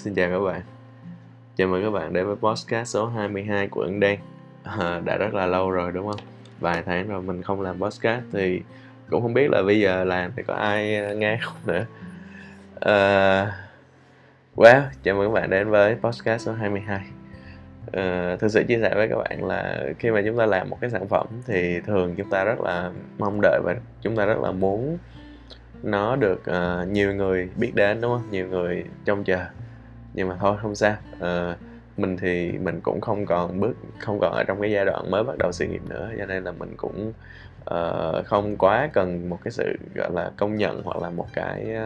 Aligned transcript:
Xin 0.00 0.14
chào 0.14 0.30
các 0.30 0.38
bạn. 0.38 0.60
Chào 1.56 1.68
mừng 1.68 1.82
các 1.82 1.90
bạn 1.90 2.12
đến 2.12 2.26
với 2.26 2.36
podcast 2.36 2.88
số 2.88 3.06
22 3.06 3.68
của 3.68 3.80
Ấn 3.80 4.00
Đen. 4.00 4.20
À, 4.62 5.00
đã 5.04 5.16
rất 5.16 5.34
là 5.34 5.46
lâu 5.46 5.70
rồi 5.70 5.92
đúng 5.92 6.06
không? 6.06 6.20
Vài 6.60 6.82
tháng 6.86 7.08
rồi 7.08 7.22
mình 7.22 7.42
không 7.42 7.60
làm 7.60 7.80
podcast 7.80 8.24
thì 8.32 8.62
cũng 9.10 9.22
không 9.22 9.34
biết 9.34 9.50
là 9.50 9.62
bây 9.62 9.80
giờ 9.80 10.04
làm 10.04 10.32
thì 10.36 10.42
có 10.42 10.54
ai 10.54 10.96
ờ, 10.96 11.14
nghe 11.14 11.38
không 11.42 11.56
nữa. 11.66 11.86
À, 12.80 13.52
Well, 14.56 14.82
chào 15.02 15.14
mừng 15.14 15.28
các 15.28 15.40
bạn 15.40 15.50
đến 15.50 15.70
với 15.70 15.94
podcast 15.94 16.46
số 16.46 16.52
22. 16.52 17.00
À, 17.92 18.36
thực 18.40 18.48
sự 18.48 18.64
chia 18.68 18.78
sẻ 18.80 18.94
với 18.94 19.08
các 19.08 19.16
bạn 19.16 19.44
là 19.44 19.84
khi 19.98 20.10
mà 20.10 20.22
chúng 20.26 20.36
ta 20.36 20.46
làm 20.46 20.70
một 20.70 20.78
cái 20.80 20.90
sản 20.90 21.08
phẩm 21.08 21.26
thì 21.46 21.80
thường 21.80 22.14
chúng 22.16 22.30
ta 22.30 22.44
rất 22.44 22.60
là 22.60 22.90
mong 23.18 23.40
đợi 23.42 23.60
và 23.64 23.76
chúng 24.02 24.16
ta 24.16 24.24
rất 24.24 24.38
là 24.38 24.52
muốn 24.52 24.98
nó 25.82 26.16
được 26.16 26.42
uh, 26.50 26.88
nhiều 26.88 27.14
người 27.14 27.48
biết 27.56 27.72
đến 27.74 28.00
đúng 28.00 28.12
không 28.12 28.30
nhiều 28.30 28.48
người 28.48 28.84
trông 29.04 29.24
chờ 29.24 29.46
nhưng 30.14 30.28
mà 30.28 30.36
thôi 30.40 30.56
không 30.62 30.74
sao. 30.74 30.96
Uh, 31.16 31.56
mình 31.96 32.16
thì 32.16 32.52
mình 32.52 32.80
cũng 32.80 33.00
không 33.00 33.26
còn 33.26 33.60
bước 33.60 33.76
không 33.98 34.18
còn 34.20 34.32
ở 34.32 34.44
trong 34.44 34.60
cái 34.60 34.70
giai 34.70 34.84
đoạn 34.84 35.10
mới 35.10 35.24
bắt 35.24 35.38
đầu 35.38 35.52
sự 35.52 35.66
nghiệp 35.66 35.82
nữa. 35.88 36.10
Cho 36.18 36.26
nên 36.26 36.44
là 36.44 36.52
mình 36.52 36.74
cũng 36.76 37.12
uh, 37.74 38.26
không 38.26 38.56
quá 38.56 38.88
cần 38.92 39.28
một 39.28 39.38
cái 39.44 39.52
sự 39.52 39.76
gọi 39.94 40.10
là 40.12 40.30
công 40.36 40.56
nhận 40.56 40.82
hoặc 40.84 41.02
là 41.02 41.10
một 41.10 41.26
cái 41.32 41.76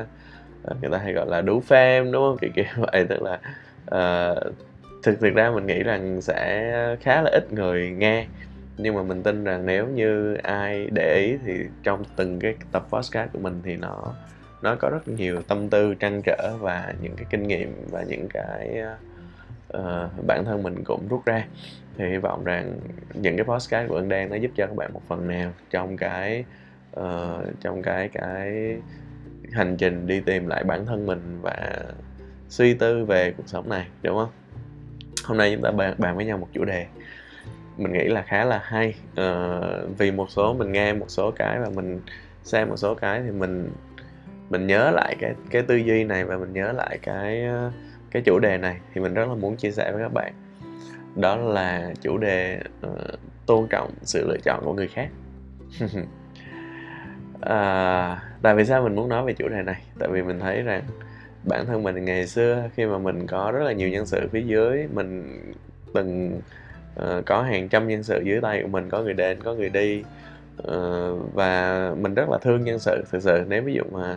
uh, 0.70 0.82
người 0.82 0.90
ta 0.90 0.98
hay 0.98 1.12
gọi 1.12 1.26
là 1.28 1.40
đủ 1.40 1.62
fame 1.68 2.12
đúng 2.12 2.22
không? 2.22 2.38
Kiểu 2.40 2.50
kiểu 2.54 2.64
vậy. 2.92 3.06
Tức 3.08 3.22
là 3.22 3.38
uh, 3.84 4.54
thực 5.02 5.20
thực 5.20 5.34
ra 5.34 5.50
mình 5.50 5.66
nghĩ 5.66 5.82
rằng 5.82 6.20
sẽ 6.20 6.96
khá 7.00 7.22
là 7.22 7.30
ít 7.30 7.52
người 7.52 7.90
nghe. 7.90 8.26
Nhưng 8.76 8.94
mà 8.94 9.02
mình 9.02 9.22
tin 9.22 9.44
rằng 9.44 9.66
nếu 9.66 9.86
như 9.86 10.34
ai 10.34 10.88
để 10.92 11.18
ý 11.18 11.36
thì 11.46 11.64
trong 11.82 12.02
từng 12.16 12.38
cái 12.38 12.54
tập 12.72 12.86
podcast 12.90 13.32
của 13.32 13.38
mình 13.38 13.60
thì 13.64 13.76
nó 13.76 14.14
nó 14.64 14.76
có 14.76 14.90
rất 14.90 15.08
nhiều 15.08 15.42
tâm 15.42 15.68
tư 15.68 15.94
trăn 15.94 16.22
trở 16.24 16.56
và 16.60 16.94
những 17.02 17.16
cái 17.16 17.26
kinh 17.30 17.42
nghiệm 17.42 17.74
và 17.90 18.02
những 18.02 18.28
cái 18.28 18.82
uh, 19.76 20.26
bản 20.26 20.44
thân 20.44 20.62
mình 20.62 20.84
cũng 20.84 21.08
rút 21.08 21.24
ra. 21.24 21.46
Thì 21.96 22.04
hy 22.08 22.16
vọng 22.16 22.44
rằng 22.44 22.78
những 23.14 23.36
cái 23.36 23.44
podcast 23.44 23.88
của 23.88 23.96
anh 23.96 24.08
đang 24.08 24.30
nó 24.30 24.36
giúp 24.36 24.50
cho 24.56 24.66
các 24.66 24.76
bạn 24.76 24.92
một 24.92 25.02
phần 25.08 25.28
nào 25.28 25.52
trong 25.70 25.96
cái 25.96 26.44
uh, 27.00 27.60
trong 27.60 27.82
cái 27.82 28.08
cái 28.08 28.76
hành 29.52 29.76
trình 29.76 30.06
đi 30.06 30.20
tìm 30.20 30.46
lại 30.46 30.64
bản 30.64 30.86
thân 30.86 31.06
mình 31.06 31.38
và 31.42 31.84
suy 32.48 32.74
tư 32.74 33.04
về 33.04 33.32
cuộc 33.36 33.46
sống 33.48 33.68
này 33.68 33.86
đúng 34.02 34.16
không? 34.16 34.30
Hôm 35.24 35.38
nay 35.38 35.52
chúng 35.54 35.62
ta 35.62 35.70
bàn, 35.70 35.94
bàn 35.98 36.16
với 36.16 36.24
nhau 36.24 36.38
một 36.38 36.48
chủ 36.52 36.64
đề 36.64 36.86
mình 37.76 37.92
nghĩ 37.92 38.04
là 38.04 38.22
khá 38.22 38.44
là 38.44 38.60
hay. 38.64 38.94
Uh, 39.12 39.98
vì 39.98 40.10
một 40.10 40.30
số 40.30 40.54
mình 40.54 40.72
nghe 40.72 40.92
một 40.92 41.06
số 41.08 41.30
cái 41.30 41.58
và 41.58 41.68
mình 41.74 42.00
xem 42.42 42.68
một 42.68 42.76
số 42.76 42.94
cái 42.94 43.22
thì 43.24 43.30
mình 43.30 43.70
mình 44.50 44.66
nhớ 44.66 44.90
lại 44.90 45.16
cái 45.20 45.34
cái 45.50 45.62
tư 45.62 45.76
duy 45.76 46.04
này 46.04 46.24
và 46.24 46.36
mình 46.36 46.52
nhớ 46.52 46.72
lại 46.72 46.98
cái 47.02 47.44
ờ, 47.44 47.72
cái 48.10 48.22
chủ 48.22 48.38
đề 48.38 48.58
này 48.58 48.76
thì 48.94 49.00
mình 49.00 49.14
rất 49.14 49.28
là 49.28 49.34
muốn 49.34 49.56
chia 49.56 49.70
sẻ 49.70 49.92
với 49.92 50.02
các 50.02 50.12
bạn. 50.12 50.32
Đó 51.16 51.36
là 51.36 51.92
chủ 52.00 52.18
đề 52.18 52.60
uh, 52.86 53.18
tôn 53.46 53.66
trọng 53.70 53.90
sự 54.02 54.26
lựa 54.28 54.38
chọn 54.44 54.64
của 54.64 54.74
người 54.74 54.88
khác. 54.88 55.08
À, 57.40 58.22
tại 58.42 58.54
vì 58.54 58.64
sao 58.64 58.82
mình 58.82 58.94
muốn 58.94 59.08
nói 59.08 59.24
về 59.24 59.32
chủ 59.32 59.48
đề 59.48 59.62
này? 59.62 59.82
Tại 59.98 60.08
vì 60.12 60.22
mình 60.22 60.40
thấy 60.40 60.62
rằng 60.62 60.82
bản 61.44 61.66
thân 61.66 61.82
mình 61.82 62.04
ngày 62.04 62.26
xưa 62.26 62.70
khi 62.74 62.86
mà 62.86 62.98
mình 62.98 63.26
có 63.26 63.50
rất 63.54 63.64
là 63.64 63.72
nhiều 63.72 63.88
nhân 63.88 64.06
sự 64.06 64.28
phía 64.32 64.42
dưới 64.42 64.88
mình 64.94 65.40
từng 65.94 66.40
uh, 67.00 67.26
có 67.26 67.42
hàng 67.42 67.68
trăm 67.68 67.88
nhân 67.88 68.02
sự 68.02 68.22
dưới 68.24 68.40
tay 68.40 68.62
của 68.62 68.68
mình 68.68 68.90
có 68.90 69.02
người 69.02 69.14
đến 69.14 69.42
có 69.42 69.54
người 69.54 69.68
đi 69.68 70.02
uh, 70.62 71.34
và 71.34 71.92
mình 71.98 72.14
rất 72.14 72.28
là 72.28 72.38
thương 72.38 72.64
nhân 72.64 72.78
sự 72.78 73.04
thực 73.10 73.22
sự 73.22 73.44
nếu 73.48 73.62
ví 73.62 73.74
dụ 73.74 73.82
mà 73.92 74.16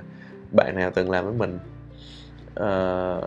bạn 0.52 0.76
nào 0.76 0.92
từng 0.96 1.12
làm 1.12 1.26
với 1.26 1.34
mình 1.34 1.60
uh, 2.60 3.24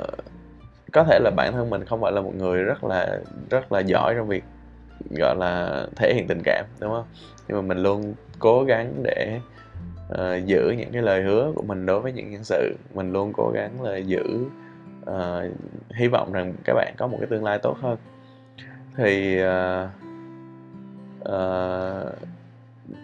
có 0.93 1.05
thể 1.05 1.19
là 1.23 1.31
bản 1.37 1.53
thân 1.53 1.71
mình 1.71 1.85
không 1.85 2.01
phải 2.01 2.13
là 2.13 2.21
một 2.21 2.35
người 2.35 2.63
rất 2.63 2.85
là 2.85 3.19
rất 3.51 3.73
là 3.73 3.81
giỏi 3.81 4.15
trong 4.17 4.29
việc 4.29 4.45
gọi 5.19 5.37
là 5.37 5.87
thể 5.97 6.15
hiện 6.15 6.27
tình 6.27 6.41
cảm 6.45 6.65
đúng 6.81 6.91
không? 6.91 7.05
Nhưng 7.49 7.57
mà 7.57 7.63
mình 7.63 7.83
luôn 7.83 8.15
cố 8.39 8.65
gắng 8.65 9.03
để 9.03 9.41
uh, 10.13 10.47
giữ 10.47 10.75
những 10.79 10.93
cái 10.93 11.03
lời 11.03 11.23
hứa 11.23 11.53
của 11.55 11.63
mình 11.63 11.87
đối 11.87 12.01
với 12.01 12.13
những 12.13 12.31
nhân 12.31 12.45
sự. 12.45 12.77
Mình 12.95 13.13
luôn 13.13 13.33
cố 13.33 13.51
gắng 13.55 13.83
là 13.83 13.97
giữ 13.97 14.45
uh, 15.11 15.53
hy 15.95 16.09
vọng 16.09 16.33
rằng 16.33 16.55
các 16.65 16.75
bạn 16.75 16.95
có 16.99 17.07
một 17.07 17.17
cái 17.21 17.27
tương 17.31 17.45
lai 17.45 17.59
tốt 17.59 17.77
hơn. 17.81 17.99
Thì 18.97 19.43
uh, 19.43 19.89
uh, 21.21 22.13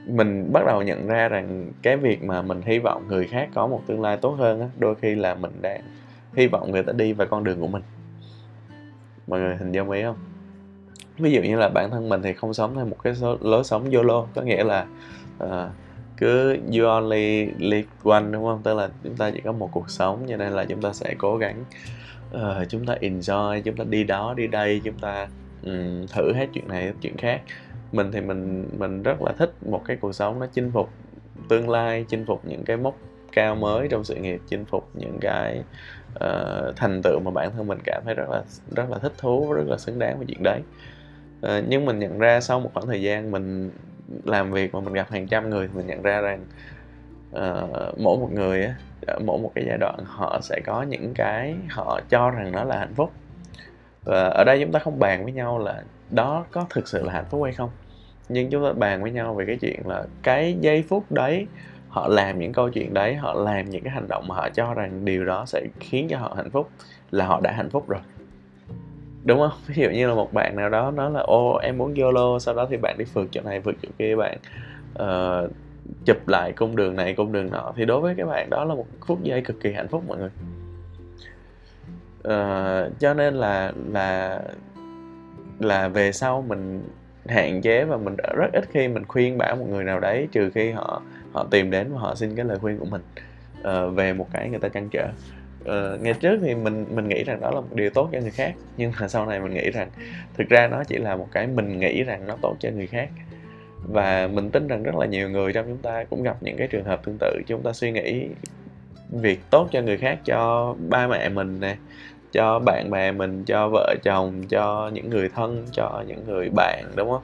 mình 0.07 0.53
bắt 0.53 0.67
đầu 0.67 0.83
nhận 0.83 1.07
ra 1.07 1.29
rằng 1.29 1.73
cái 1.83 1.97
việc 1.97 2.25
mà 2.25 2.43
mình 2.43 2.61
hy 2.65 2.79
vọng 2.79 3.09
người 3.09 3.27
khác 3.27 3.49
có 3.55 3.67
một 3.67 3.83
tương 3.87 4.03
lai 4.03 4.17
tốt 4.17 4.31
hơn 4.39 4.61
á 4.61 4.67
đôi 4.79 4.95
khi 4.95 5.15
là 5.15 5.35
mình 5.35 5.53
đang 5.61 5.81
hy 6.35 6.47
vọng 6.47 6.71
người 6.71 6.83
ta 6.83 6.93
đi 6.93 7.13
vào 7.13 7.27
con 7.27 7.45
đường 7.45 7.61
của 7.61 7.67
mình. 7.67 7.83
Mọi 9.27 9.41
người 9.41 9.57
hình 9.57 9.73
dung 9.73 9.91
ý 9.91 10.03
không? 10.03 10.17
Ví 11.19 11.33
dụ 11.33 11.43
như 11.43 11.57
là 11.57 11.69
bản 11.69 11.91
thân 11.91 12.09
mình 12.09 12.23
thì 12.23 12.33
không 12.33 12.55
sống 12.55 12.75
theo 12.77 12.87
một 12.87 12.97
cái 13.03 13.15
số, 13.15 13.37
lối 13.41 13.65
sống 13.65 13.91
YOLO 13.91 14.27
có 14.35 14.43
nghĩa 14.43 14.65
là 14.65 14.87
uh, 15.45 15.51
cứ 16.17 16.57
you 16.73 16.87
only 16.87 17.47
live 17.59 17.89
one 18.05 18.25
đúng 18.31 18.45
không? 18.45 18.61
Tức 18.63 18.75
là 18.75 18.89
chúng 19.05 19.17
ta 19.17 19.31
chỉ 19.31 19.41
có 19.41 19.53
một 19.53 19.69
cuộc 19.73 19.91
sống 19.91 20.27
cho 20.29 20.37
nên 20.37 20.53
là 20.53 20.65
chúng 20.65 20.83
ta 20.83 20.93
sẽ 20.93 21.15
cố 21.19 21.37
gắng 21.37 21.65
uh, 22.35 22.69
chúng 22.69 22.87
ta 22.87 22.95
enjoy 23.01 23.61
chúng 23.61 23.77
ta 23.77 23.85
đi 23.85 24.05
đó 24.05 24.35
đi 24.37 24.47
đây 24.47 24.81
chúng 24.85 24.99
ta 24.99 25.29
um, 25.65 26.07
thử 26.07 26.33
hết 26.33 26.47
chuyện 26.53 26.69
này 26.69 26.93
chuyện 27.01 27.17
khác 27.17 27.41
mình 27.93 28.13
thì 28.13 28.21
mình 28.21 28.69
mình 28.79 29.03
rất 29.03 29.23
là 29.23 29.33
thích 29.39 29.51
một 29.67 29.83
cái 29.85 29.97
cuộc 29.97 30.13
sống 30.13 30.39
nó 30.39 30.47
chinh 30.47 30.71
phục 30.73 30.91
tương 31.49 31.69
lai 31.69 32.05
chinh 32.09 32.25
phục 32.27 32.45
những 32.45 32.65
cái 32.65 32.77
mốc 32.77 32.97
cao 33.33 33.55
mới 33.55 33.89
trong 33.89 34.05
sự 34.05 34.15
nghiệp 34.15 34.41
chinh 34.49 34.65
phục 34.65 34.89
những 34.95 35.19
cái 35.21 35.63
uh, 36.15 36.77
thành 36.77 37.01
tựu 37.03 37.21
mà 37.25 37.31
bản 37.31 37.51
thân 37.57 37.67
mình 37.67 37.79
cảm 37.85 38.03
thấy 38.05 38.15
rất 38.15 38.29
là 38.31 38.43
rất 38.77 38.91
là 38.91 38.99
thích 38.99 39.13
thú 39.19 39.53
rất 39.53 39.65
là 39.67 39.79
xứng 39.79 39.99
đáng 39.99 40.17
với 40.17 40.27
chuyện 40.29 40.43
đấy. 40.43 40.61
Uh, 41.47 41.65
nhưng 41.69 41.85
mình 41.85 41.99
nhận 41.99 42.19
ra 42.19 42.41
sau 42.41 42.61
một 42.61 42.71
khoảng 42.75 42.87
thời 42.87 43.03
gian 43.03 43.31
mình 43.31 43.71
làm 44.25 44.53
việc 44.53 44.75
mà 44.75 44.81
mình 44.81 44.93
gặp 44.93 45.11
hàng 45.11 45.29
trăm 45.29 45.51
người 45.51 45.69
thì 45.69 45.75
mình 45.77 45.87
nhận 45.87 46.03
ra 46.03 46.21
rằng 46.21 46.45
uh, 47.31 47.99
mỗi 47.99 48.19
một 48.19 48.29
người 48.33 48.75
mỗi 49.25 49.39
một 49.39 49.53
cái 49.55 49.65
giai 49.69 49.79
đoạn 49.79 49.99
họ 50.05 50.41
sẽ 50.43 50.61
có 50.67 50.83
những 50.83 51.15
cái 51.15 51.57
họ 51.71 52.01
cho 52.09 52.31
rằng 52.31 52.53
nó 52.53 52.65
là 52.65 52.79
hạnh 52.79 52.95
phúc 52.95 53.13
và 54.07 54.29
ở 54.29 54.45
đây 54.45 54.61
chúng 54.61 54.73
ta 54.73 54.79
không 54.79 54.99
bàn 54.99 55.25
với 55.25 55.33
nhau 55.33 55.59
là 55.59 55.83
đó 56.11 56.45
có 56.51 56.67
thực 56.71 56.89
sự 56.89 57.03
là 57.03 57.13
hạnh 57.13 57.25
phúc 57.31 57.43
hay 57.45 57.53
không. 57.53 57.71
Nhưng 58.29 58.51
chúng 58.51 58.65
ta 58.65 58.73
bàn 58.73 59.03
với 59.03 59.11
nhau 59.11 59.35
về 59.35 59.45
cái 59.47 59.57
chuyện 59.61 59.81
là 59.85 60.05
cái 60.23 60.57
giây 60.61 60.85
phút 60.89 61.13
đấy 61.13 61.47
họ 61.89 62.09
làm 62.09 62.39
những 62.39 62.53
câu 62.53 62.71
chuyện 62.71 62.95
đấy 62.95 63.15
họ 63.15 63.35
làm 63.35 63.71
những 63.71 63.83
cái 63.83 63.93
hành 63.93 64.09
động 64.09 64.29
mà 64.29 64.35
họ 64.35 64.49
cho 64.49 64.75
rằng 64.75 65.05
điều 65.05 65.25
đó 65.25 65.45
sẽ 65.47 65.67
khiến 65.81 66.09
cho 66.09 66.19
họ 66.19 66.35
hạnh 66.37 66.51
phúc 66.51 66.71
là 67.11 67.27
họ 67.27 67.41
đã 67.41 67.53
hạnh 67.53 67.71
phúc 67.71 67.89
rồi. 67.89 68.01
Đúng 69.25 69.39
không? 69.39 69.59
Ví 69.67 69.75
dụ 69.83 69.91
như 69.91 70.09
là 70.09 70.15
một 70.15 70.33
bạn 70.33 70.57
nào 70.57 70.69
đó 70.69 70.91
nói 70.91 71.11
là 71.11 71.21
ô 71.21 71.57
em 71.57 71.79
muốn 71.79 71.95
yolo 71.95 72.39
sau 72.39 72.55
đó 72.55 72.67
thì 72.71 72.77
bạn 72.77 72.99
đi 72.99 73.05
phượt 73.05 73.29
chỗ 73.31 73.41
này 73.45 73.61
phượt 73.61 73.75
chỗ 73.83 73.89
kia 73.99 74.17
bạn 74.17 74.39
uh, 75.03 75.51
chụp 76.05 76.29
lại 76.29 76.53
cung 76.53 76.77
đường 76.77 76.97
này 76.97 77.15
cung 77.15 77.33
đường 77.33 77.51
nọ. 77.51 77.73
Thì 77.77 77.85
đối 77.85 78.01
với 78.01 78.15
các 78.19 78.27
bạn 78.27 78.51
đó 78.51 78.65
là 78.65 78.75
một 78.75 78.87
phút 79.07 79.23
giây 79.23 79.43
cực 79.43 79.61
kỳ 79.61 79.73
hạnh 79.73 79.89
phúc 79.89 80.05
mọi 80.07 80.19
người 80.19 80.31
uh, 82.27 82.99
cho 82.99 83.15
nên 83.15 83.35
là 83.35 83.73
là 83.93 84.41
là 85.59 85.89
về 85.89 86.13
sau 86.13 86.45
mình 86.49 86.83
hạn 87.27 87.63
chế 87.63 87.85
và 87.85 87.97
mình 87.97 88.17
rất 88.37 88.53
ít 88.53 88.65
khi 88.71 88.89
mình 88.89 89.05
khuyên 89.09 89.39
bảo 89.39 89.57
một 89.57 89.67
người 89.71 89.85
nào 89.85 90.01
đấy 90.01 90.29
trừ 90.33 90.51
khi 90.51 90.71
họ 90.71 91.03
họ 91.33 91.47
tìm 91.51 91.71
đến 91.71 91.93
và 91.93 92.01
họ 92.01 92.15
xin 92.15 92.37
cái 92.37 92.45
lời 92.45 92.59
khuyên 92.59 92.79
của 92.79 92.85
mình. 92.85 93.03
Uh, 93.61 93.97
về 93.97 94.13
một 94.13 94.29
cái 94.33 94.49
người 94.49 94.59
ta 94.59 94.69
chăn 94.69 94.89
trở. 94.89 95.09
Uh, 95.61 96.01
ngày 96.01 96.15
trước 96.21 96.39
thì 96.43 96.55
mình 96.55 96.87
mình 96.91 97.09
nghĩ 97.09 97.25
rằng 97.25 97.41
đó 97.41 97.51
là 97.51 97.61
một 97.61 97.75
điều 97.75 97.91
tốt 97.91 98.09
cho 98.13 98.21
người 98.21 98.31
khác 98.31 98.55
nhưng 98.77 98.93
mà 99.01 99.09
sau 99.09 99.27
này 99.27 99.41
mình 99.41 99.55
nghĩ 99.55 99.71
rằng 99.71 99.91
thực 100.35 100.49
ra 100.49 100.69
nó 100.69 100.85
chỉ 100.85 100.97
là 100.97 101.17
một 101.17 101.29
cái 101.33 101.47
mình 101.47 101.79
nghĩ 101.79 102.03
rằng 102.03 102.27
nó 102.27 102.37
tốt 102.43 102.57
cho 102.61 102.71
người 102.71 102.87
khác. 102.87 103.09
Và 103.89 104.29
mình 104.33 104.51
tin 104.51 104.69
rằng 104.69 104.83
rất 104.83 104.95
là 104.95 105.07
nhiều 105.07 105.31
người 105.31 105.53
trong 105.53 105.67
chúng 105.67 105.83
ta 105.83 106.05
cũng 106.05 106.23
gặp 106.23 106.37
những 106.41 106.57
cái 106.57 106.69
trường 106.69 106.85
hợp 106.85 107.05
tương 107.05 107.17
tự 107.21 107.41
chúng 107.47 107.63
ta 107.63 107.73
suy 107.73 107.93
nghĩ 107.93 108.29
việc 109.11 109.41
tốt 109.51 109.69
cho 109.73 109.83
người 109.83 109.97
khác 109.97 110.19
cho 110.25 110.75
ba 110.89 111.07
mẹ 111.07 111.29
mình 111.29 111.61
nè 111.61 111.77
cho 112.33 112.59
bạn 112.59 112.91
bè 112.91 113.13
mình 113.13 113.45
cho 113.45 113.69
vợ 113.69 113.95
chồng 114.03 114.43
cho 114.49 114.91
những 114.93 115.11
người 115.11 115.29
thân 115.29 115.65
cho 115.73 116.03
những 116.07 116.25
người 116.27 116.51
bạn 116.57 116.85
đúng 116.97 117.11
không? 117.11 117.23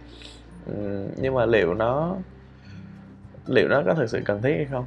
Ừ, 0.66 1.06
nhưng 1.16 1.34
mà 1.34 1.46
liệu 1.46 1.74
nó 1.74 2.16
liệu 3.46 3.68
nó 3.68 3.82
có 3.86 3.94
thực 3.94 4.10
sự 4.10 4.20
cần 4.24 4.42
thiết 4.42 4.54
hay 4.56 4.66
không? 4.70 4.86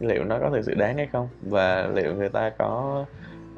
Liệu 0.00 0.24
nó 0.24 0.38
có 0.38 0.50
thực 0.50 0.62
sự 0.64 0.74
đáng 0.74 0.96
hay 0.96 1.08
không? 1.12 1.28
Và 1.42 1.88
liệu 1.94 2.14
người 2.14 2.28
ta 2.28 2.50
có 2.58 3.04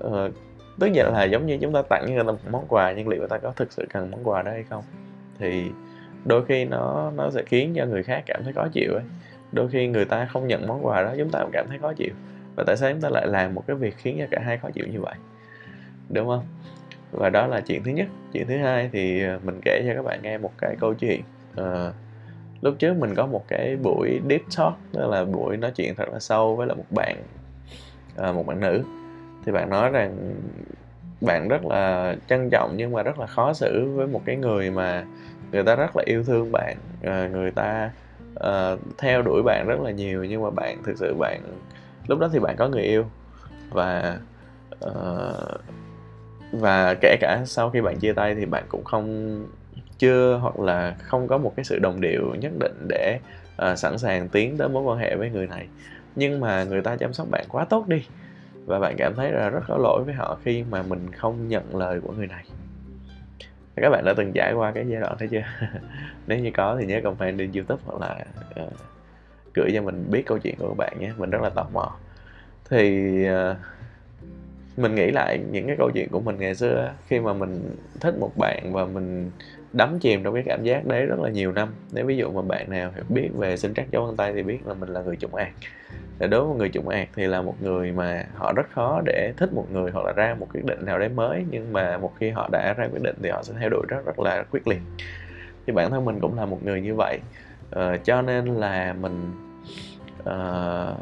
uh, 0.06 0.32
tức 0.81 0.87
nghĩa 0.87 1.05
là 1.05 1.25
giống 1.25 1.46
như 1.46 1.58
chúng 1.60 1.72
ta 1.72 1.82
tặng 1.82 2.05
cho 2.06 2.12
người 2.14 2.25
ta 2.25 2.32
một 2.32 2.38
món 2.50 2.64
quà 2.69 2.93
nhưng 2.93 3.08
liệu 3.08 3.19
người 3.19 3.28
ta 3.28 3.38
có 3.38 3.52
thực 3.56 3.72
sự 3.72 3.87
cần 3.93 4.10
món 4.10 4.28
quà 4.28 4.43
đó 4.43 4.50
hay 4.50 4.64
không? 4.70 4.84
Thì 5.38 5.70
đôi 6.25 6.44
khi 6.44 6.64
nó 6.64 7.12
nó 7.16 7.31
sẽ 7.31 7.43
khiến 7.46 7.75
cho 7.76 7.87
người 7.87 8.02
khác 8.02 8.22
cảm 8.26 8.40
thấy 8.44 8.52
khó 8.52 8.69
chịu 8.72 8.94
ấy. 8.94 9.05
Đôi 9.52 9.69
khi 9.69 9.87
người 9.87 10.05
ta 10.05 10.28
không 10.32 10.46
nhận 10.46 10.66
món 10.66 10.87
quà 10.87 11.02
đó 11.02 11.14
chúng 11.19 11.31
ta 11.31 11.40
cũng 11.43 11.50
cảm 11.52 11.66
thấy 11.69 11.78
khó 11.78 11.93
chịu. 11.93 12.12
Và 12.56 12.64
tại 12.66 12.76
sao 12.76 12.93
chúng 12.93 13.00
ta 13.00 13.08
lại 13.08 13.26
làm 13.26 13.55
một 13.55 13.64
cái 13.66 13.76
việc 13.76 13.96
khiến 13.96 14.16
cho 14.19 14.26
cả 14.31 14.40
hai 14.44 14.58
khó 14.58 14.69
chịu 14.75 14.87
như 14.93 15.00
vậy? 15.00 15.14
Đúng 16.10 16.28
không? 16.28 16.44
Và 17.12 17.31
đó 17.31 17.46
là 17.46 17.60
chuyện 17.60 17.82
thứ 17.84 17.90
nhất. 17.90 18.06
Chuyện 18.32 18.46
thứ 18.49 18.56
hai 18.56 18.90
thì 18.93 19.22
ờ, 19.22 19.38
mình 19.44 19.60
kể 19.64 19.82
cho 19.87 19.94
các 19.94 20.05
bạn 20.05 20.22
nghe 20.22 20.38
một 20.38 20.52
cái 20.58 20.76
câu 20.81 20.94
chuyện 20.94 21.22
à, 21.56 21.93
lúc 22.60 22.75
trước 22.78 22.96
mình 22.96 23.14
có 23.14 23.26
một 23.26 23.44
cái 23.49 23.76
buổi 23.76 24.20
deep 24.28 24.43
talk 24.56 24.72
tức 24.93 25.08
là 25.08 25.25
buổi 25.25 25.56
nói 25.56 25.72
chuyện 25.75 25.94
thật 25.94 26.08
là 26.12 26.19
sâu 26.19 26.56
với 26.56 26.66
là 26.66 26.75
một 26.75 26.87
bạn 26.90 27.16
à, 28.16 28.32
một 28.32 28.46
bạn 28.46 28.60
nữ. 28.60 28.82
Thì 29.46 29.52
bạn 29.52 29.70
nói 29.70 29.90
rằng 29.90 30.34
bạn 31.20 31.49
rất 31.49 31.66
là 31.66 32.14
trân 32.28 32.49
trọng 32.50 32.75
nhưng 32.76 32.93
mà 32.93 33.02
rất 33.02 33.19
là 33.19 33.26
khó 33.26 33.52
xử 33.52 33.88
với 33.94 34.06
một 34.06 34.22
cái 34.25 34.37
người 34.37 34.70
mà 34.70 35.05
người 35.52 35.62
ta 35.62 35.75
rất 35.75 35.96
là 35.96 36.02
yêu 36.06 36.25
thương 36.25 36.52
bạn. 36.52 36.76
À, 37.02 37.28
người 37.32 37.50
ta 37.50 37.90
à, 38.40 38.76
theo 38.99 39.22
đuổi 39.22 39.43
bạn 39.43 39.66
rất 39.69 39.81
là 39.81 39.90
nhiều 39.90 40.25
nhưng 40.25 40.43
mà 40.43 40.50
bạn 40.50 40.82
thực 40.84 40.99
sự 40.99 41.14
bạn 41.14 41.40
lúc 42.06 42.19
đó 42.19 42.28
thì 42.32 42.38
bạn 42.38 42.56
có 42.58 42.69
người 42.69 42.82
yêu. 42.82 43.05
Và 43.70 44.19
uh, 44.84 45.60
và 46.53 46.95
kể 47.00 47.17
cả 47.21 47.43
sau 47.47 47.71
khi 47.71 47.81
bạn 47.81 47.99
chia 47.99 48.12
tay 48.12 48.35
thì 48.35 48.45
bạn 48.45 48.65
cũng 48.69 48.85
không 48.85 49.39
chưa 49.99 50.39
hoặc 50.43 50.61
là 50.61 50.97
không 50.99 51.29
có 51.29 51.39
một 51.39 51.53
cái 51.56 51.65
sự 51.65 51.79
đồng 51.79 52.00
điệu 52.00 52.35
nhất 52.41 52.53
định 52.61 52.87
để 52.89 53.19
uh, 53.71 53.79
sẵn 53.79 53.99
sàng 53.99 54.29
tiến 54.29 54.56
tới 54.56 54.69
mối 54.69 54.83
quan 54.83 54.99
hệ 54.99 55.17
với 55.17 55.31
người 55.31 55.47
này. 55.47 55.67
Nhưng 56.17 56.41
mà 56.41 56.65
người 56.65 56.83
ta 56.83 56.97
chăm 56.97 57.12
sóc 57.12 57.27
bạn 57.31 57.45
quá 57.49 57.65
tốt 57.65 57.89
đi 57.89 58.06
và 58.67 58.79
bạn 58.79 58.95
cảm 58.99 59.15
thấy 59.17 59.33
là 59.33 59.50
rất 59.50 59.61
có 59.69 59.79
lỗi 59.79 60.03
với 60.05 60.15
họ 60.15 60.39
khi 60.45 60.65
mà 60.71 60.83
mình 60.83 61.12
không 61.12 61.49
nhận 61.49 61.77
lời 61.77 62.00
của 62.00 62.12
người 62.12 62.27
này. 62.27 62.45
Các 63.77 63.91
bạn 63.91 64.05
đã 64.05 64.15
từng 64.17 64.33
trải 64.33 64.53
qua 64.53 64.73
cái 64.73 64.85
giai 64.89 65.01
đoạn 65.01 65.17
thế 65.19 65.27
chưa? 65.31 65.43
Nếu 66.27 66.39
như 66.39 66.51
có 66.55 66.77
thì 66.81 66.87
nhớ 66.87 67.01
comment 67.05 67.39
lên 67.39 67.53
youtube 67.53 67.83
hoặc 67.87 68.01
là 68.01 68.25
uh, 68.65 68.73
gửi 69.55 69.71
cho 69.75 69.83
mình 69.83 70.06
biết 70.11 70.23
câu 70.27 70.39
chuyện 70.39 70.55
của 70.59 70.69
các 70.69 70.77
bạn 70.77 70.97
nhé. 71.01 71.12
Mình 71.17 71.31
rất 71.31 71.43
là 71.43 71.51
tò 71.51 71.67
mò. 71.73 71.97
Thì 72.71 73.11
uh, 73.31 73.56
mình 74.79 74.95
nghĩ 74.95 75.11
lại 75.11 75.41
những 75.51 75.67
cái 75.67 75.77
câu 75.79 75.91
chuyện 75.95 76.09
của 76.09 76.21
mình 76.21 76.37
ngày 76.39 76.55
xưa 76.55 76.93
khi 77.07 77.21
mà 77.21 77.33
mình 77.33 77.77
thích 78.01 78.15
một 78.21 78.33
bạn 78.37 78.73
và 78.73 78.85
mình 78.85 79.31
đắm 79.73 79.99
chìm 79.99 80.25
trong 80.25 80.35
cái 80.35 80.43
cảm 80.47 80.65
giác 80.65 80.87
đấy 80.87 81.07
rất 81.07 81.19
là 81.21 81.31
nhiều 81.31 81.53
năm. 81.53 81.69
Nếu 81.93 82.07
ví 82.07 82.17
dụ 82.17 82.31
mà 82.31 82.43
bạn 82.43 82.71
nào 82.71 82.91
hiểu 82.95 83.05
biết 83.09 83.29
về 83.35 83.57
sinh 83.57 83.75
trắc 83.75 83.91
dấu 83.91 84.07
vân 84.07 84.17
tay 84.17 84.33
thì 84.33 84.43
biết 84.43 84.59
là 84.67 84.75
mình 84.75 84.89
là 84.89 85.03
người 85.03 85.17
chủng 85.17 85.35
ạc 85.35 85.53
để 86.19 86.27
đối 86.27 86.45
với 86.45 86.57
người 86.57 86.69
chủng 86.69 86.89
ạc 86.89 87.09
thì 87.15 87.27
là 87.27 87.43
một 87.43 87.55
người 87.63 87.93
mà 87.93 88.25
họ 88.35 88.53
rất 88.53 88.71
khó 88.71 89.01
để 89.05 89.33
thích 89.37 89.53
một 89.53 89.67
người 89.73 89.91
hoặc 89.91 90.07
là 90.07 90.13
ra 90.13 90.37
một 90.39 90.47
quyết 90.53 90.65
định 90.65 90.85
nào 90.85 90.99
đấy 90.99 91.09
mới 91.09 91.45
nhưng 91.51 91.73
mà 91.73 91.99
một 91.99 92.13
khi 92.19 92.31
họ 92.31 92.49
đã 92.53 92.75
ra 92.77 92.89
quyết 92.93 93.03
định 93.03 93.17
thì 93.23 93.31
họ 93.31 93.43
sẽ 93.43 93.55
theo 93.61 93.69
đuổi 93.69 93.85
rất 93.89 94.07
rất 94.07 94.19
là 94.19 94.45
quyết 94.51 94.69
liệt. 94.69 94.81
Thì 95.67 95.73
bản 95.73 95.91
thân 95.91 96.05
mình 96.05 96.21
cũng 96.21 96.39
là 96.39 96.47
một 96.47 96.65
người 96.65 96.81
như 96.81 96.95
vậy. 96.95 97.19
Ờ, 97.71 97.97
cho 97.97 98.23
nên 98.23 98.47
là 98.47 98.95
mình 99.01 99.33
uh, 100.21 100.99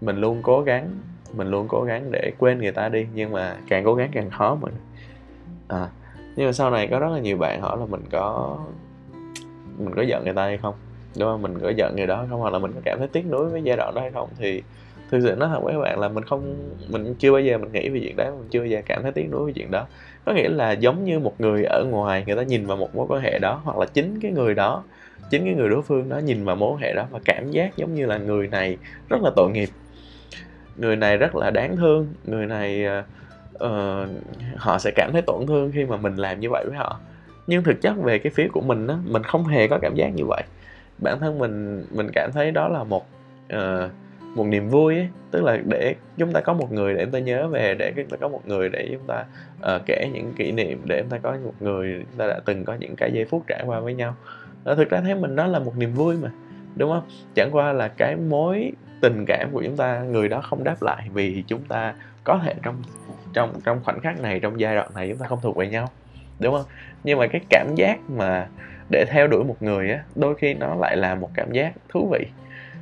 mình 0.00 0.20
luôn 0.20 0.40
cố 0.42 0.62
gắng 0.62 0.90
mình 1.32 1.50
luôn 1.50 1.68
cố 1.68 1.82
gắng 1.82 2.10
để 2.10 2.32
quên 2.38 2.58
người 2.58 2.72
ta 2.72 2.88
đi 2.88 3.06
nhưng 3.14 3.32
mà 3.32 3.56
càng 3.68 3.84
cố 3.84 3.94
gắng 3.94 4.10
càng 4.12 4.30
khó 4.30 4.54
mình. 4.60 4.74
à, 5.68 5.88
nhưng 6.36 6.46
mà 6.46 6.52
sau 6.52 6.70
này 6.70 6.88
có 6.90 6.98
rất 6.98 7.08
là 7.12 7.18
nhiều 7.18 7.36
bạn 7.36 7.60
hỏi 7.60 7.76
là 7.78 7.86
mình 7.86 8.02
có 8.10 8.58
mình 9.78 9.94
có 9.94 10.02
giận 10.02 10.24
người 10.24 10.34
ta 10.34 10.42
hay 10.42 10.58
không? 10.58 10.74
Đúng 11.18 11.28
không? 11.28 11.42
Mình 11.42 11.58
có 11.62 11.70
giận 11.76 11.96
người 11.96 12.06
đó 12.06 12.26
không? 12.30 12.40
Hoặc 12.40 12.52
là 12.52 12.58
mình 12.58 12.72
có 12.72 12.80
cảm 12.84 12.98
thấy 12.98 13.08
tiếc 13.08 13.26
nuối 13.30 13.48
với 13.48 13.62
giai 13.62 13.76
đoạn 13.76 13.94
đó 13.94 14.00
hay 14.00 14.10
không? 14.10 14.28
Thì 14.38 14.62
thực 15.10 15.20
sự 15.22 15.36
nói 15.36 15.48
thật 15.52 15.60
với 15.62 15.74
các 15.74 15.80
bạn 15.80 15.98
là 15.98 16.08
mình 16.08 16.24
không 16.24 16.54
mình 16.88 17.14
chưa 17.18 17.32
bao 17.32 17.40
giờ 17.40 17.58
mình 17.58 17.72
nghĩ 17.72 17.88
về 17.88 18.00
chuyện 18.02 18.16
đó 18.16 18.24
mình 18.24 18.48
chưa 18.50 18.60
bao 18.60 18.66
giờ 18.66 18.82
cảm 18.86 19.02
thấy 19.02 19.12
tiếc 19.12 19.28
nuối 19.30 19.46
về 19.46 19.52
chuyện 19.52 19.70
đó. 19.70 19.86
Có 20.24 20.32
nghĩa 20.32 20.48
là 20.48 20.72
giống 20.72 21.04
như 21.04 21.18
một 21.18 21.40
người 21.40 21.64
ở 21.64 21.84
ngoài 21.90 22.24
người 22.26 22.36
ta 22.36 22.42
nhìn 22.42 22.66
vào 22.66 22.76
một 22.76 22.96
mối 22.96 23.06
quan 23.08 23.22
hệ 23.22 23.38
đó 23.38 23.60
hoặc 23.64 23.78
là 23.78 23.86
chính 23.86 24.20
cái 24.20 24.32
người 24.32 24.54
đó 24.54 24.82
chính 25.30 25.44
cái 25.44 25.54
người 25.54 25.68
đối 25.68 25.82
phương 25.82 26.08
đó 26.08 26.18
nhìn 26.18 26.44
vào 26.44 26.56
mối 26.56 26.72
quan 26.72 26.80
hệ 26.80 26.94
đó 26.94 27.04
và 27.10 27.18
cảm 27.24 27.50
giác 27.50 27.76
giống 27.76 27.94
như 27.94 28.06
là 28.06 28.18
người 28.18 28.48
này 28.48 28.76
rất 29.08 29.22
là 29.22 29.30
tội 29.36 29.50
nghiệp 29.50 29.68
người 30.78 30.96
này 30.96 31.16
rất 31.16 31.36
là 31.36 31.50
đáng 31.50 31.76
thương. 31.76 32.06
Người 32.24 32.46
này 32.46 32.86
uh, 33.64 34.08
họ 34.56 34.78
sẽ 34.78 34.90
cảm 34.96 35.10
thấy 35.12 35.22
tổn 35.22 35.46
thương 35.46 35.70
khi 35.74 35.84
mà 35.84 35.96
mình 35.96 36.16
làm 36.16 36.40
như 36.40 36.50
vậy 36.50 36.64
với 36.68 36.76
họ. 36.76 37.00
Nhưng 37.46 37.62
thực 37.62 37.80
chất 37.80 37.96
về 37.96 38.18
cái 38.18 38.32
phía 38.34 38.48
của 38.52 38.60
mình 38.60 38.86
á 38.86 38.96
mình 39.04 39.22
không 39.22 39.44
hề 39.44 39.68
có 39.68 39.78
cảm 39.82 39.94
giác 39.94 40.08
như 40.08 40.24
vậy. 40.24 40.42
Bản 40.98 41.18
thân 41.20 41.38
mình 41.38 41.84
mình 41.90 42.08
cảm 42.14 42.30
thấy 42.34 42.50
đó 42.50 42.68
là 42.68 42.84
một 42.84 43.06
uh, 43.54 43.90
một 44.34 44.46
niềm 44.46 44.68
vui 44.68 44.94
ấy. 44.94 45.08
tức 45.30 45.42
là 45.44 45.58
để 45.64 45.94
chúng 46.16 46.32
ta 46.32 46.40
có 46.40 46.52
một 46.52 46.72
người 46.72 46.94
để 46.94 47.04
chúng 47.04 47.12
ta 47.12 47.18
nhớ 47.18 47.48
về 47.48 47.74
để 47.78 47.92
chúng 47.96 48.06
ta 48.06 48.16
có 48.16 48.28
một 48.28 48.42
người 48.46 48.68
để 48.68 48.88
chúng 48.92 49.06
ta 49.06 49.24
uh, 49.74 49.82
kể 49.86 50.10
những 50.12 50.32
kỷ 50.36 50.52
niệm 50.52 50.82
để 50.84 51.00
chúng 51.02 51.10
ta 51.10 51.18
có 51.18 51.36
một 51.44 51.54
người 51.60 52.04
chúng 52.10 52.18
ta 52.18 52.26
đã 52.26 52.40
từng 52.44 52.64
có 52.64 52.74
những 52.74 52.96
cái 52.96 53.12
giây 53.12 53.24
phút 53.24 53.44
trải 53.46 53.62
qua 53.66 53.80
với 53.80 53.94
nhau. 53.94 54.16
Uh, 54.70 54.76
thực 54.76 54.90
ra 54.90 55.00
thấy 55.00 55.14
mình 55.14 55.36
đó 55.36 55.46
là 55.46 55.58
một 55.58 55.76
niềm 55.76 55.94
vui 55.94 56.16
mà 56.16 56.30
đúng 56.76 56.90
không? 56.90 57.02
Chẳng 57.34 57.48
qua 57.52 57.72
là 57.72 57.88
cái 57.88 58.16
mối 58.16 58.72
tình 59.00 59.24
cảm 59.26 59.48
của 59.52 59.62
chúng 59.64 59.76
ta 59.76 60.00
người 60.00 60.28
đó 60.28 60.40
không 60.40 60.64
đáp 60.64 60.82
lại 60.82 61.08
vì 61.12 61.44
chúng 61.46 61.64
ta 61.64 61.94
có 62.24 62.40
thể 62.44 62.54
trong 62.62 62.82
trong 63.32 63.60
trong 63.64 63.80
khoảnh 63.84 64.00
khắc 64.00 64.20
này 64.20 64.40
trong 64.40 64.60
giai 64.60 64.74
đoạn 64.74 64.88
này 64.94 65.08
chúng 65.08 65.18
ta 65.18 65.26
không 65.26 65.38
thuộc 65.42 65.56
về 65.56 65.68
nhau 65.68 65.88
đúng 66.40 66.54
không? 66.54 66.64
Nhưng 67.04 67.18
mà 67.18 67.26
cái 67.26 67.40
cảm 67.50 67.74
giác 67.76 67.98
mà 68.10 68.48
để 68.90 69.04
theo 69.08 69.26
đuổi 69.26 69.44
một 69.44 69.56
người 69.60 69.90
á 69.90 70.02
đôi 70.14 70.34
khi 70.34 70.54
nó 70.54 70.74
lại 70.74 70.96
là 70.96 71.14
một 71.14 71.30
cảm 71.34 71.52
giác 71.52 71.72
thú 71.88 72.08
vị. 72.12 72.26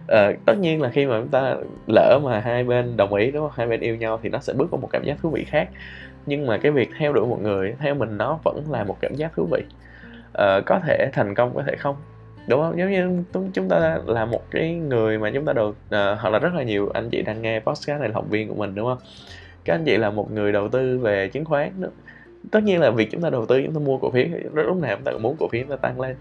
Ờ, 0.08 0.32
tất 0.46 0.58
nhiên 0.58 0.82
là 0.82 0.88
khi 0.88 1.06
mà 1.06 1.20
chúng 1.20 1.30
ta 1.30 1.56
lỡ 1.86 2.20
mà 2.24 2.40
hai 2.40 2.64
bên 2.64 2.96
đồng 2.96 3.14
ý 3.14 3.30
đúng 3.30 3.42
không? 3.42 3.52
Hai 3.56 3.66
bên 3.66 3.80
yêu 3.80 3.96
nhau 3.96 4.20
thì 4.22 4.28
nó 4.28 4.38
sẽ 4.38 4.52
bước 4.52 4.70
vào 4.70 4.80
một 4.80 4.88
cảm 4.92 5.04
giác 5.04 5.16
thú 5.22 5.30
vị 5.30 5.44
khác. 5.44 5.68
Nhưng 6.26 6.46
mà 6.46 6.58
cái 6.58 6.72
việc 6.72 6.90
theo 6.98 7.12
đuổi 7.12 7.26
một 7.26 7.38
người 7.42 7.74
theo 7.78 7.94
mình 7.94 8.18
nó 8.18 8.38
vẫn 8.44 8.64
là 8.70 8.84
một 8.84 8.96
cảm 9.00 9.14
giác 9.14 9.32
thú 9.36 9.48
vị. 9.50 9.62
Ờ, 10.32 10.60
có 10.66 10.80
thể 10.86 11.10
thành 11.12 11.34
công 11.34 11.54
có 11.54 11.62
thể 11.66 11.76
không 11.76 11.96
đúng 12.48 12.60
không 12.60 12.78
giống 12.78 12.90
như 12.90 13.22
chúng 13.52 13.68
ta 13.68 13.98
là 14.06 14.24
một 14.24 14.50
cái 14.50 14.74
người 14.74 15.18
mà 15.18 15.30
chúng 15.34 15.44
ta 15.44 15.52
được 15.52 15.68
uh, 15.68 15.76
hoặc 15.90 16.30
là 16.30 16.38
rất 16.38 16.54
là 16.54 16.62
nhiều 16.62 16.90
anh 16.94 17.10
chị 17.10 17.22
đang 17.22 17.42
nghe 17.42 17.60
podcast 17.60 18.00
này 18.00 18.08
là 18.08 18.14
học 18.14 18.24
viên 18.30 18.48
của 18.48 18.54
mình 18.54 18.74
đúng 18.74 18.86
không 18.86 18.98
các 19.64 19.74
anh 19.74 19.84
chị 19.84 19.96
là 19.96 20.10
một 20.10 20.32
người 20.32 20.52
đầu 20.52 20.68
tư 20.68 20.98
về 20.98 21.28
chứng 21.28 21.44
khoán 21.44 21.80
đó. 21.80 21.88
tất 22.50 22.62
nhiên 22.62 22.80
là 22.80 22.90
việc 22.90 23.08
chúng 23.10 23.22
ta 23.22 23.30
đầu 23.30 23.46
tư 23.46 23.62
chúng 23.64 23.74
ta 23.74 23.80
mua 23.80 23.98
cổ 23.98 24.10
phiếu 24.10 24.26
lúc 24.52 24.76
nào 24.76 24.96
chúng 24.96 25.04
ta 25.04 25.12
cũng 25.12 25.22
muốn 25.22 25.36
cổ 25.38 25.48
phiếu 25.48 25.62
chúng 25.62 25.70
ta 25.70 25.76
tăng 25.76 26.00
lên 26.00 26.16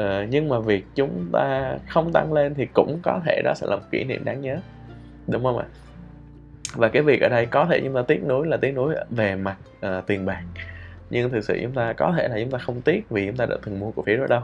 uh, 0.00 0.28
nhưng 0.30 0.48
mà 0.48 0.60
việc 0.60 0.84
chúng 0.94 1.28
ta 1.32 1.76
không 1.88 2.12
tăng 2.12 2.32
lên 2.32 2.54
thì 2.54 2.66
cũng 2.66 2.98
có 3.02 3.20
thể 3.26 3.42
đó 3.44 3.52
sẽ 3.56 3.66
là 3.70 3.76
một 3.76 3.82
kỷ 3.90 4.04
niệm 4.04 4.24
đáng 4.24 4.40
nhớ 4.40 4.58
đúng 5.26 5.42
không 5.42 5.58
ạ 5.58 5.66
và 6.74 6.88
cái 6.88 7.02
việc 7.02 7.20
ở 7.20 7.28
đây 7.28 7.46
có 7.46 7.66
thể 7.70 7.80
chúng 7.84 7.94
ta 7.94 8.02
tiếc 8.02 8.24
nuối 8.28 8.46
là 8.46 8.56
tiếc 8.56 8.72
nuối 8.72 8.94
về 9.10 9.36
mặt 9.36 9.56
uh, 9.86 10.06
tiền 10.06 10.26
bạc 10.26 10.42
nhưng 11.10 11.30
thực 11.30 11.44
sự 11.44 11.58
chúng 11.62 11.72
ta 11.72 11.92
có 11.92 12.14
thể 12.16 12.28
là 12.28 12.36
chúng 12.40 12.50
ta 12.50 12.58
không 12.58 12.80
tiếc 12.80 13.10
vì 13.10 13.26
chúng 13.26 13.36
ta 13.36 13.46
đã 13.46 13.56
từng 13.64 13.80
mua 13.80 13.90
cổ 13.90 14.02
phiếu 14.02 14.16
đó 14.16 14.26
đâu 14.26 14.42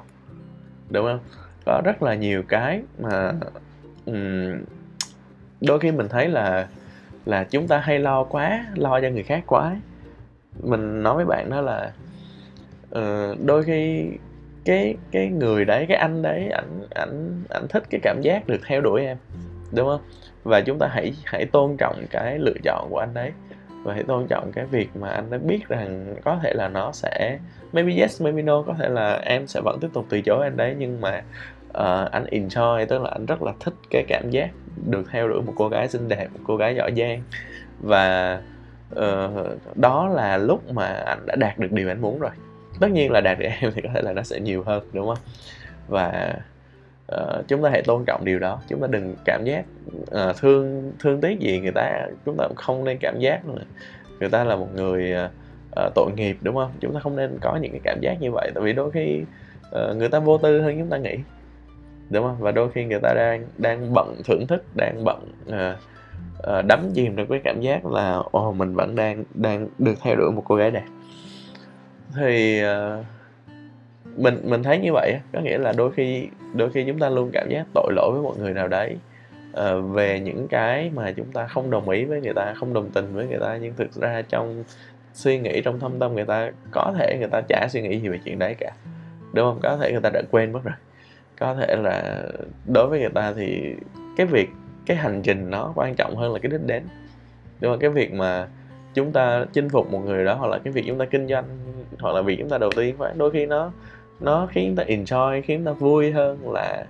đúng 0.93 1.07
không? 1.07 1.21
Có 1.65 1.83
rất 1.85 2.03
là 2.03 2.15
nhiều 2.15 2.43
cái 2.49 2.83
mà 2.99 3.33
um, 4.07 4.63
đôi 5.61 5.79
khi 5.79 5.93
mình 5.93 6.09
thấy 6.09 6.29
là 6.29 6.69
là 7.25 7.45
chúng 7.45 7.69
ta 7.69 7.79
hay 7.79 7.99
lo 7.99 8.25
quá 8.25 8.67
lo 8.75 9.01
cho 9.01 9.09
người 9.09 9.23
khác 9.23 9.45
quá. 9.47 9.77
Mình 10.63 11.03
nói 11.03 11.17
với 11.17 11.25
bạn 11.25 11.51
đó 11.51 11.61
là 11.61 11.93
uh, 12.99 13.39
đôi 13.47 13.65
khi 13.65 14.11
cái 14.65 14.95
cái 15.11 15.29
người 15.29 15.65
đấy 15.65 15.87
cái 15.89 15.97
anh 15.97 16.23
đấy 16.23 16.49
ảnh 16.49 16.81
ảnh 16.95 17.43
ảnh 17.49 17.69
thích 17.69 17.83
cái 17.91 18.01
cảm 18.03 18.21
giác 18.23 18.47
được 18.47 18.61
theo 18.67 18.81
đuổi 18.81 19.07
em 19.07 19.17
đúng 19.73 19.89
không? 19.89 20.01
Và 20.45 20.61
chúng 20.61 20.79
ta 20.79 20.89
hãy 20.91 21.13
hãy 21.25 21.47
tôn 21.47 21.77
trọng 21.77 22.05
cái 22.11 22.39
lựa 22.39 22.57
chọn 22.65 22.89
của 22.91 22.99
anh 22.99 23.15
đấy 23.15 23.33
và 23.83 23.95
hãy 23.95 24.03
tôn 24.03 24.27
trọng 24.27 24.53
cái 24.53 24.65
việc 24.65 24.97
mà 24.97 25.11
anh 25.11 25.31
đã 25.31 25.39
biết 25.39 25.69
rằng 25.69 26.15
có 26.25 26.39
thể 26.43 26.53
là 26.55 26.69
nó 26.69 26.93
sẽ 26.93 27.39
maybe 27.73 27.95
yes 27.95 28.23
maybe 28.23 28.43
no 28.43 28.63
có 28.63 28.75
thể 28.79 28.89
là 28.89 29.15
em 29.15 29.47
sẽ 29.47 29.61
vẫn 29.65 29.79
tiếp 29.81 29.89
tục 29.93 30.07
từ 30.09 30.21
chối 30.21 30.45
anh 30.45 30.57
đấy 30.57 30.75
nhưng 30.79 31.01
mà 31.01 31.23
uh, 31.79 32.11
anh 32.11 32.25
enjoy 32.25 32.87
tức 32.87 33.03
là 33.03 33.11
anh 33.11 33.27
rất 33.27 33.43
là 33.43 33.53
thích 33.61 33.75
cái 33.91 34.05
cảm 34.09 34.31
giác 34.31 34.51
được 34.91 35.03
theo 35.11 35.29
đuổi 35.29 35.43
một 35.43 35.53
cô 35.57 35.69
gái 35.69 35.89
xinh 35.89 36.09
đẹp 36.09 36.29
một 36.33 36.41
cô 36.47 36.57
gái 36.57 36.75
giỏi 36.75 36.93
giang. 36.97 37.23
Và 37.81 38.41
uh, 38.95 39.77
đó 39.77 40.09
là 40.09 40.37
lúc 40.37 40.73
mà 40.73 40.87
anh 40.87 41.27
đã 41.27 41.37
đạt 41.37 41.59
được 41.59 41.73
điều 41.73 41.89
anh 41.89 42.01
muốn 42.01 42.19
rồi. 42.19 42.31
Tất 42.81 42.91
nhiên 42.91 43.11
là 43.11 43.21
đạt 43.21 43.39
được 43.39 43.47
em 43.61 43.73
thì 43.75 43.83
có 43.83 43.89
thể 43.95 44.03
là 44.03 44.13
nó 44.13 44.23
sẽ 44.23 44.41
nhiều 44.41 44.63
hơn 44.63 44.83
đúng 44.93 45.07
không? 45.07 45.25
Và 45.89 46.35
uh, 47.15 47.49
chúng 47.49 47.63
ta 47.63 47.71
hãy 47.71 47.83
tôn 47.83 48.05
trọng 48.05 48.25
điều 48.25 48.39
đó. 48.39 48.61
Chúng 48.69 48.81
ta 48.81 48.87
đừng 48.91 49.15
cảm 49.25 49.45
giác 49.45 49.65
uh, 50.01 50.37
thương 50.37 50.93
thương 50.99 51.21
tiếc 51.21 51.41
gì 51.41 51.61
người 51.61 51.73
ta. 51.75 52.07
Chúng 52.27 52.37
ta 52.37 52.49
cũng 52.49 52.57
không 52.57 52.85
nên 52.85 52.99
cảm 53.01 53.19
giác 53.19 53.47
nữa. 53.47 53.63
người 54.21 54.29
ta 54.29 54.45
là 54.45 54.57
một 54.57 54.69
người 54.75 55.15
uh, 55.87 55.95
tội 55.95 56.11
nghiệp 56.17 56.37
đúng 56.41 56.55
không? 56.55 56.71
Chúng 56.81 56.95
ta 56.95 57.01
không 57.01 57.17
nên 57.17 57.39
có 57.41 57.57
những 57.57 57.73
cái 57.73 57.81
cảm 57.85 57.99
giác 58.01 58.21
như 58.21 58.31
vậy. 58.33 58.51
Tại 58.55 58.65
vì 58.65 58.73
đôi 58.73 58.91
khi 58.91 59.23
uh, 59.69 59.97
người 59.97 60.09
ta 60.09 60.19
vô 60.19 60.39
tư 60.39 60.61
hơn 60.61 60.79
chúng 60.79 60.89
ta 60.89 60.97
nghĩ 60.97 61.17
đúng 62.11 62.25
không? 62.25 62.37
Và 62.39 62.53
đôi 62.53 62.71
khi 62.71 62.85
người 62.85 63.01
ta 63.03 63.15
đang 63.17 63.47
đang 63.59 63.95
bận 63.95 64.17
thưởng 64.25 64.47
thức 64.47 64.65
đang 64.77 65.05
bận 65.05 65.33
uh, 65.49 65.79
uh, 66.59 66.67
đắm 66.67 66.91
chìm 66.95 67.17
trong 67.17 67.27
cái 67.27 67.41
cảm 67.45 67.61
giác 67.61 67.87
là 67.87 68.23
ồ 68.31 68.49
oh, 68.49 68.57
mình 68.57 68.75
vẫn 68.75 68.97
đang 68.97 69.25
đang 69.35 69.69
được 69.79 69.95
theo 70.03 70.17
đuổi 70.17 70.33
một 70.33 70.43
cô 70.49 70.55
gái 70.55 70.71
đẹp. 70.71 70.85
Thì 72.17 72.63
uh, 72.65 73.05
mình 74.17 74.41
mình 74.45 74.63
thấy 74.63 74.79
như 74.79 74.93
vậy 74.93 75.19
có 75.33 75.41
nghĩa 75.41 75.59
là 75.59 75.73
đôi 75.77 75.93
khi 75.93 76.29
đôi 76.55 76.71
khi 76.71 76.85
chúng 76.87 76.99
ta 76.99 77.09
luôn 77.09 77.31
cảm 77.33 77.49
giác 77.51 77.67
tội 77.75 77.93
lỗi 77.97 78.13
với 78.13 78.23
một 78.23 78.39
người 78.39 78.55
nào 78.55 78.69
đấy 78.69 78.97
uh, 79.53 79.95
về 79.95 80.21
những 80.21 80.49
cái 80.49 80.91
mà 80.95 81.13
chúng 81.17 81.33
ta 81.33 81.47
không 81.47 81.71
đồng 81.71 81.89
ý 81.89 82.05
với 82.05 82.21
người 82.21 82.33
ta 82.37 82.55
không 82.57 82.75
đồng 82.75 82.91
tình 82.91 83.15
với 83.15 83.27
người 83.27 83.39
ta. 83.41 83.59
Nhưng 83.61 83.75
thực 83.77 83.93
ra 83.93 84.23
trong 84.29 84.65
suy 85.15 85.39
nghĩ 85.39 85.61
trong 85.61 85.81
thâm 85.81 85.99
tâm 85.99 86.15
người 86.15 86.25
ta 86.25 86.51
có 86.71 86.95
thể 86.99 87.17
người 87.19 87.29
ta 87.29 87.41
chả 87.49 87.67
suy 87.71 87.83
nghĩ 87.83 88.01
gì 88.01 88.09
về 88.09 88.19
chuyện 88.25 88.39
đấy 88.39 88.55
cả. 88.59 88.73
Đúng 89.33 89.45
không? 89.45 89.61
Có 89.63 89.77
thể 89.77 89.93
người 89.93 90.01
ta 90.01 90.11
đã 90.11 90.23
quên 90.31 90.53
mất 90.53 90.61
rồi. 90.65 90.75
Có 91.39 91.55
thể 91.55 91.77
là 91.77 92.23
đối 92.73 92.87
với 92.89 93.01
người 93.01 93.11
ta 93.15 93.33
thì 93.37 93.75
cái 94.17 94.27
việc 94.27 94.51
cái 94.87 94.97
hành 94.97 95.23
trình 95.23 95.51
nó 95.51 95.73
quan 95.75 95.95
trọng 95.95 96.17
hơn 96.17 96.33
là 96.33 96.39
cái 96.39 96.51
đích 96.51 96.67
đến. 96.67 96.83
Đúng 97.61 97.73
không? 97.73 97.81
Cái 97.81 97.91
việc 97.91 98.13
mà 98.13 98.49
chúng 98.95 99.13
ta 99.13 99.45
chinh 99.53 99.69
phục 99.69 99.93
một 99.93 99.99
người 99.99 100.25
đó 100.25 100.35
hoặc 100.35 100.51
là 100.51 100.59
cái 100.59 100.73
việc 100.73 100.85
chúng 100.87 100.99
ta 100.99 101.05
kinh 101.05 101.29
doanh 101.29 101.45
hoặc 102.01 102.15
là 102.15 102.23
việc 102.23 102.37
chúng 102.39 102.49
ta 102.49 102.59
đầu 102.59 102.71
tư 102.77 102.93
đôi 103.17 103.31
khi 103.31 103.47
nó 103.47 103.73
nó 104.23 104.49
khiến 104.53 104.77
ta 104.77 104.85
enjoy 104.85 105.43
khiến 105.43 105.65
ta 105.65 105.73
vui 105.73 106.13
hơn 106.13 106.53
là 106.53 106.85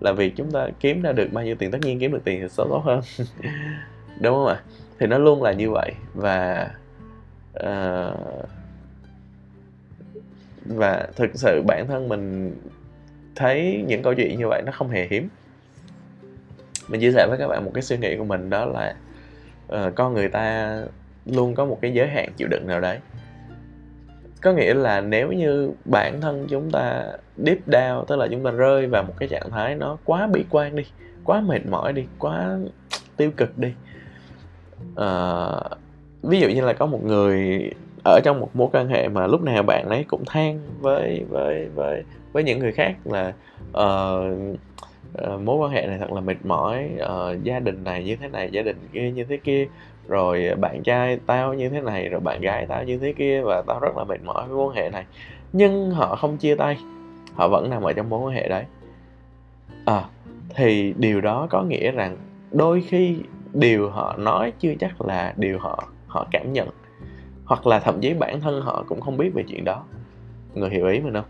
là 0.00 0.12
việc 0.12 0.36
chúng 0.36 0.50
ta 0.50 0.68
kiếm 0.80 1.02
ra 1.02 1.12
được 1.12 1.28
bao 1.32 1.44
nhiêu 1.44 1.54
tiền. 1.54 1.70
Tất 1.70 1.78
nhiên 1.82 1.98
kiếm 1.98 2.12
được 2.12 2.24
tiền 2.24 2.40
thì 2.40 2.48
sẽ 2.48 2.64
tốt 2.68 2.82
hơn. 2.84 3.00
Đúng 4.20 4.34
không 4.34 4.46
ạ? 4.46 4.62
Thì 4.98 5.06
nó 5.06 5.18
luôn 5.18 5.42
là 5.42 5.52
như 5.52 5.70
vậy. 5.70 5.92
Và 6.14 6.70
uh, 7.60 8.46
và 10.66 11.08
thực 11.16 11.30
sự 11.34 11.62
bản 11.66 11.86
thân 11.88 12.08
mình 12.08 12.54
thấy 13.36 13.84
những 13.86 14.02
câu 14.02 14.14
chuyện 14.14 14.38
như 14.38 14.48
vậy 14.48 14.62
nó 14.66 14.72
không 14.72 14.90
hề 14.90 15.06
hiếm. 15.10 15.28
Mình 16.88 17.00
chia 17.00 17.12
sẻ 17.12 17.26
với 17.28 17.38
các 17.38 17.48
bạn 17.48 17.64
một 17.64 17.70
cái 17.74 17.82
suy 17.82 17.96
nghĩ 17.98 18.16
của 18.16 18.24
mình 18.24 18.50
đó 18.50 18.64
là 18.64 18.94
uh, 19.72 19.94
con 19.94 20.14
người 20.14 20.28
ta 20.28 20.78
luôn 21.26 21.54
có 21.54 21.64
một 21.64 21.78
cái 21.82 21.92
giới 21.92 22.08
hạn 22.08 22.28
chịu 22.36 22.48
đựng 22.50 22.66
nào 22.66 22.80
đấy 22.80 22.98
có 24.42 24.52
nghĩa 24.52 24.74
là 24.74 25.00
nếu 25.00 25.32
như 25.32 25.70
bản 25.84 26.20
thân 26.20 26.46
chúng 26.48 26.70
ta 26.70 27.04
deep 27.36 27.68
down 27.68 28.04
tức 28.04 28.16
là 28.16 28.26
chúng 28.30 28.44
ta 28.44 28.50
rơi 28.50 28.86
vào 28.86 29.02
một 29.02 29.14
cái 29.18 29.28
trạng 29.28 29.50
thái 29.50 29.74
nó 29.74 29.96
quá 30.04 30.26
bi 30.26 30.44
quan 30.50 30.76
đi 30.76 30.84
quá 31.24 31.40
mệt 31.40 31.66
mỏi 31.66 31.92
đi 31.92 32.04
quá 32.18 32.58
tiêu 33.16 33.30
cực 33.36 33.58
đi 33.58 33.72
à, 34.96 35.08
ví 36.22 36.40
dụ 36.40 36.48
như 36.48 36.60
là 36.60 36.72
có 36.72 36.86
một 36.86 37.04
người 37.04 37.60
ở 38.04 38.20
trong 38.24 38.40
một 38.40 38.50
mối 38.54 38.68
quan 38.72 38.88
hệ 38.88 39.08
mà 39.08 39.26
lúc 39.26 39.42
nào 39.42 39.62
bạn 39.62 39.88
ấy 39.88 40.04
cũng 40.08 40.24
than 40.26 40.60
với 40.80 41.24
với 41.28 41.68
với 41.74 42.02
với 42.32 42.44
những 42.44 42.58
người 42.58 42.72
khác 42.72 42.94
là 43.04 43.32
uh, 43.68 44.58
uh, 45.24 45.40
mối 45.40 45.56
quan 45.56 45.70
hệ 45.70 45.86
này 45.86 45.98
thật 45.98 46.12
là 46.12 46.20
mệt 46.20 46.36
mỏi 46.44 46.90
uh, 47.02 47.42
gia 47.42 47.58
đình 47.58 47.84
này 47.84 48.04
như 48.04 48.16
thế 48.16 48.28
này 48.28 48.50
gia 48.52 48.62
đình 48.62 48.76
kia 48.92 49.10
như 49.10 49.24
thế 49.24 49.36
kia 49.36 49.66
rồi 50.08 50.46
à, 50.46 50.54
bạn 50.54 50.82
trai 50.82 51.18
tao 51.26 51.54
như 51.54 51.68
thế 51.68 51.80
này 51.80 52.08
rồi 52.08 52.20
bạn 52.20 52.40
gái 52.40 52.66
tao 52.66 52.84
như 52.84 52.98
thế 52.98 53.12
kia 53.12 53.42
và 53.44 53.62
tao 53.66 53.80
rất 53.80 53.96
là 53.96 54.04
mệt 54.04 54.22
mỏi 54.24 54.48
với 54.48 54.56
mối 54.56 54.66
quan 54.66 54.76
hệ 54.76 54.90
này. 54.90 55.04
Nhưng 55.52 55.90
họ 55.90 56.16
không 56.16 56.36
chia 56.36 56.54
tay 56.54 56.78
họ 57.34 57.48
vẫn 57.48 57.70
nằm 57.70 57.82
ở 57.82 57.92
trong 57.92 58.08
mối 58.08 58.20
quan 58.20 58.34
hệ 58.34 58.48
đấy. 58.48 58.64
À 59.84 60.04
thì 60.54 60.94
điều 60.98 61.20
đó 61.20 61.46
có 61.50 61.62
nghĩa 61.62 61.90
rằng 61.90 62.16
đôi 62.52 62.80
khi 62.80 63.16
điều 63.52 63.90
họ 63.90 64.16
nói 64.18 64.52
chưa 64.58 64.74
chắc 64.80 65.00
là 65.00 65.34
điều 65.36 65.58
họ 65.58 65.88
họ 66.06 66.26
cảm 66.30 66.52
nhận 66.52 66.68
hoặc 67.44 67.66
là 67.66 67.80
thậm 67.80 68.00
chí 68.00 68.14
bản 68.14 68.40
thân 68.40 68.62
họ 68.62 68.84
cũng 68.88 69.00
không 69.00 69.16
biết 69.16 69.30
về 69.34 69.44
chuyện 69.48 69.64
đó. 69.64 69.84
Người 70.54 70.70
hiểu 70.70 70.86
ý 70.86 71.00
mình 71.00 71.14
không? 71.14 71.24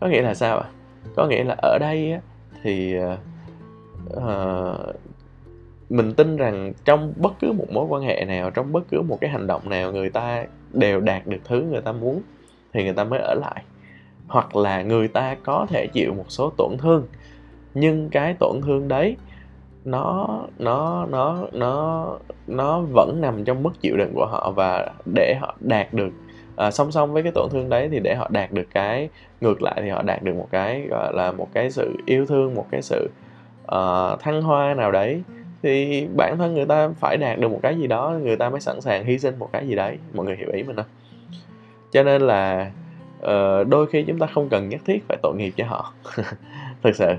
Có 0.00 0.06
nghĩa 0.06 0.22
là 0.22 0.34
sao 0.34 0.58
ạ? 0.58 0.68
Có 1.16 1.26
nghĩa 1.26 1.44
là 1.44 1.54
ở 1.62 1.78
đây 1.80 2.12
á, 2.12 2.20
thì 2.62 2.96
uh, 4.16 4.22
mình 5.88 6.14
tin 6.14 6.36
rằng 6.36 6.72
trong 6.84 7.12
bất 7.16 7.32
cứ 7.40 7.52
một 7.52 7.66
mối 7.70 7.86
quan 7.88 8.02
hệ 8.02 8.24
nào 8.24 8.50
trong 8.50 8.72
bất 8.72 8.84
cứ 8.90 9.02
một 9.02 9.18
cái 9.20 9.30
hành 9.30 9.46
động 9.46 9.68
nào 9.68 9.92
người 9.92 10.10
ta 10.10 10.44
đều 10.72 11.00
đạt 11.00 11.26
được 11.26 11.40
thứ 11.44 11.62
người 11.70 11.80
ta 11.80 11.92
muốn 11.92 12.22
thì 12.72 12.84
người 12.84 12.92
ta 12.92 13.04
mới 13.04 13.20
ở 13.20 13.34
lại. 13.34 13.62
Hoặc 14.26 14.56
là 14.56 14.82
người 14.82 15.08
ta 15.08 15.36
có 15.44 15.66
thể 15.68 15.86
chịu 15.86 16.14
một 16.14 16.24
số 16.28 16.52
tổn 16.56 16.76
thương 16.78 17.06
nhưng 17.74 18.08
cái 18.10 18.34
tổn 18.40 18.60
thương 18.62 18.88
đấy 18.88 19.16
nó 19.84 20.28
nó 20.58 21.06
nó 21.06 21.46
nó 21.52 22.06
nó 22.46 22.80
vẫn 22.80 23.20
nằm 23.20 23.44
trong 23.44 23.62
mức 23.62 23.70
chịu 23.80 23.96
đựng 23.96 24.12
của 24.14 24.26
họ 24.26 24.52
và 24.56 24.90
để 25.14 25.34
họ 25.40 25.56
đạt 25.60 25.94
được 25.94 26.10
à, 26.56 26.70
song 26.70 26.92
song 26.92 27.12
với 27.12 27.22
cái 27.22 27.32
tổn 27.34 27.48
thương 27.50 27.68
đấy 27.68 27.88
thì 27.92 28.00
để 28.00 28.14
họ 28.14 28.28
đạt 28.32 28.52
được 28.52 28.66
cái 28.74 29.08
ngược 29.40 29.62
lại 29.62 29.74
thì 29.82 29.88
họ 29.88 30.02
đạt 30.02 30.22
được 30.22 30.34
một 30.36 30.48
cái 30.50 30.86
gọi 30.90 31.12
là 31.14 31.32
một 31.32 31.48
cái 31.52 31.70
sự 31.70 31.96
yêu 32.06 32.26
thương 32.26 32.54
một 32.54 32.66
cái 32.70 32.82
sự 32.82 33.08
uh, 33.62 34.20
thăng 34.20 34.42
hoa 34.42 34.74
nào 34.74 34.92
đấy 34.92 35.22
thì 35.66 36.06
bản 36.16 36.38
thân 36.38 36.54
người 36.54 36.66
ta 36.66 36.88
phải 37.00 37.16
đạt 37.16 37.38
được 37.38 37.48
một 37.48 37.60
cái 37.62 37.76
gì 37.76 37.86
đó 37.86 38.18
người 38.22 38.36
ta 38.36 38.50
mới 38.50 38.60
sẵn 38.60 38.80
sàng 38.80 39.04
hy 39.04 39.18
sinh 39.18 39.38
một 39.38 39.48
cái 39.52 39.68
gì 39.68 39.74
đấy 39.74 39.98
mọi 40.14 40.26
người 40.26 40.36
hiểu 40.36 40.48
ý 40.52 40.62
mình 40.62 40.76
không? 40.76 40.86
Cho 41.92 42.02
nên 42.02 42.22
là 42.22 42.70
uh, 43.22 43.68
đôi 43.68 43.86
khi 43.86 44.04
chúng 44.06 44.18
ta 44.18 44.26
không 44.26 44.48
cần 44.48 44.68
nhất 44.68 44.80
thiết 44.86 45.04
phải 45.08 45.16
tội 45.22 45.34
nghiệp 45.36 45.52
cho 45.56 45.66
họ. 45.66 45.92
Thực 46.82 46.96
sự. 46.96 47.14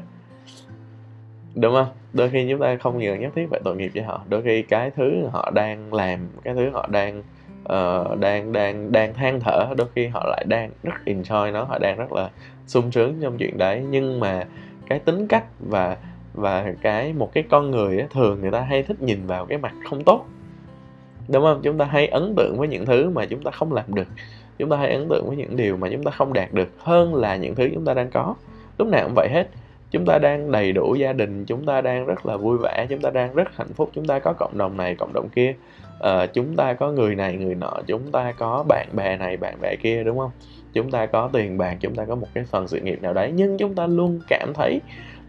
Đúng 1.56 1.74
không? 1.74 1.88
Đôi 2.13 2.30
khi 2.30 2.48
chúng 2.50 2.60
ta 2.60 2.77
không 2.77 3.00
cần 3.00 3.20
nhất 3.20 3.32
thiết 3.36 3.48
phải 3.51 3.62
tội 3.63 3.75
nghiệp 3.75 3.92
cho 3.94 4.01
họ. 4.06 4.24
Đôi 4.30 4.42
khi 4.42 4.62
cái 4.62 4.92
thứ 4.92 5.27
họ 5.32 5.51
đang 5.51 5.94
làm 5.94 6.20
cái 6.44 6.54
thứ 6.56 6.70
họ 6.70 6.88
đang 6.92 7.24
uh, 7.74 8.20
đang 8.20 8.51
đang 8.51 8.92
đang 8.92 9.13
than 9.13 9.39
thở 9.39 9.68
đôi 9.77 9.88
khi 9.96 10.08
họ 10.08 10.25
lại 10.27 10.46
đang 10.48 10.72
rất 10.84 10.96
enjoy 11.06 11.51
nó 11.51 11.63
họ 11.63 11.80
đang 11.80 11.98
rất 11.98 12.13
là 12.13 12.30
sung 12.68 12.92
sướng 12.92 13.20
trong 13.22 13.38
chuyện 13.38 13.58
đấy. 13.58 13.84
Nhưng 13.89 14.20
mà 14.20 14.46
cái 14.89 15.00
tính 15.00 15.27
cách 15.27 15.46
và 15.60 15.98
và 16.38 16.74
cái 16.82 17.13
một 17.13 17.34
cái 17.34 17.44
con 17.50 17.72
người 17.72 18.00
á, 18.00 18.08
thường 18.12 18.41
người 18.41 18.51
ta 18.51 18.62
hay 18.62 18.84
thích 18.84 19.01
nhìn 19.01 19.27
vào 19.27 19.46
cái 19.46 19.58
mặt 19.58 19.74
không 19.89 20.03
tốt 20.03 20.25
đúng 21.27 21.44
không 21.44 21.60
chúng 21.63 21.77
ta 21.77 21.86
hay 21.86 22.08
ấn 22.08 22.34
tượng 22.38 22.56
với 22.58 22.67
những 22.67 22.86
thứ 22.86 23.10
mà 23.10 23.25
chúng 23.25 23.44
ta 23.44 23.51
không 23.51 23.74
làm 23.74 23.94
được 23.94 24.08
chúng 24.58 24.70
ta 24.70 24.77
hay 24.77 24.91
ấn 24.91 25.08
tượng 25.10 25.27
với 25.27 25.38
những 25.38 25.56
điều 25.56 25.77
mà 25.77 25.89
chúng 25.91 26.03
ta 26.03 26.12
không 26.12 26.34
đạt 26.34 26.53
được 26.53 26.70
hơn 26.79 27.15
là 27.15 27.36
những 27.36 27.56
thứ 27.56 27.70
chúng 27.74 27.86
ta 27.86 27.94
đang 27.94 28.10
có 28.12 28.36
lúc 28.77 28.88
nào 28.88 29.03
cũng 29.03 29.13
vậy 29.15 29.29
hết 29.32 29.48
chúng 29.91 30.06
ta 30.06 30.20
đang 30.20 30.51
đầy 30.51 30.72
đủ 30.72 30.96
gia 30.96 31.13
đình 31.13 31.46
chúng 31.46 31.65
ta 31.65 31.82
đang 31.82 32.06
rất 32.06 32.25
là 32.25 32.38
vui 32.38 32.58
vẻ 32.58 32.86
chúng 32.89 33.01
ta 33.01 33.10
đang 33.10 33.36
rất 33.36 33.56
hạnh 33.56 33.74
phúc 33.74 33.89
chúng 33.94 34.06
ta 34.06 34.20
có 34.20 34.34
cộng 34.34 34.58
đồng 34.58 34.77
này 34.77 34.96
cộng 34.96 35.13
đồng 35.13 35.29
kia 35.29 35.53
à, 36.00 36.25
chúng 36.25 36.56
ta 36.56 36.74
có 36.74 36.91
người 36.91 37.15
này 37.15 37.38
người 37.38 37.56
nọ 37.56 37.74
chúng 37.88 38.12
ta 38.12 38.32
có 38.32 38.63
bạn 38.67 38.88
bè 38.94 39.17
này 39.17 39.38
bạn 39.38 39.58
bè 39.62 39.75
kia 39.75 40.03
đúng 40.03 40.17
không 40.17 40.32
chúng 40.74 40.91
ta 40.91 41.06
có 41.06 41.29
tiền 41.34 41.58
bạc 41.58 41.77
chúng 41.79 41.96
ta 41.96 42.06
có 42.06 42.15
một 42.15 42.27
cái 42.34 42.44
phần 42.44 42.67
sự 42.67 42.79
nghiệp 42.79 43.01
nào 43.01 43.13
đấy 43.13 43.32
nhưng 43.36 43.58
chúng 43.58 43.75
ta 43.75 43.88
luôn 43.88 44.20
cảm 44.27 44.53
thấy 44.53 44.79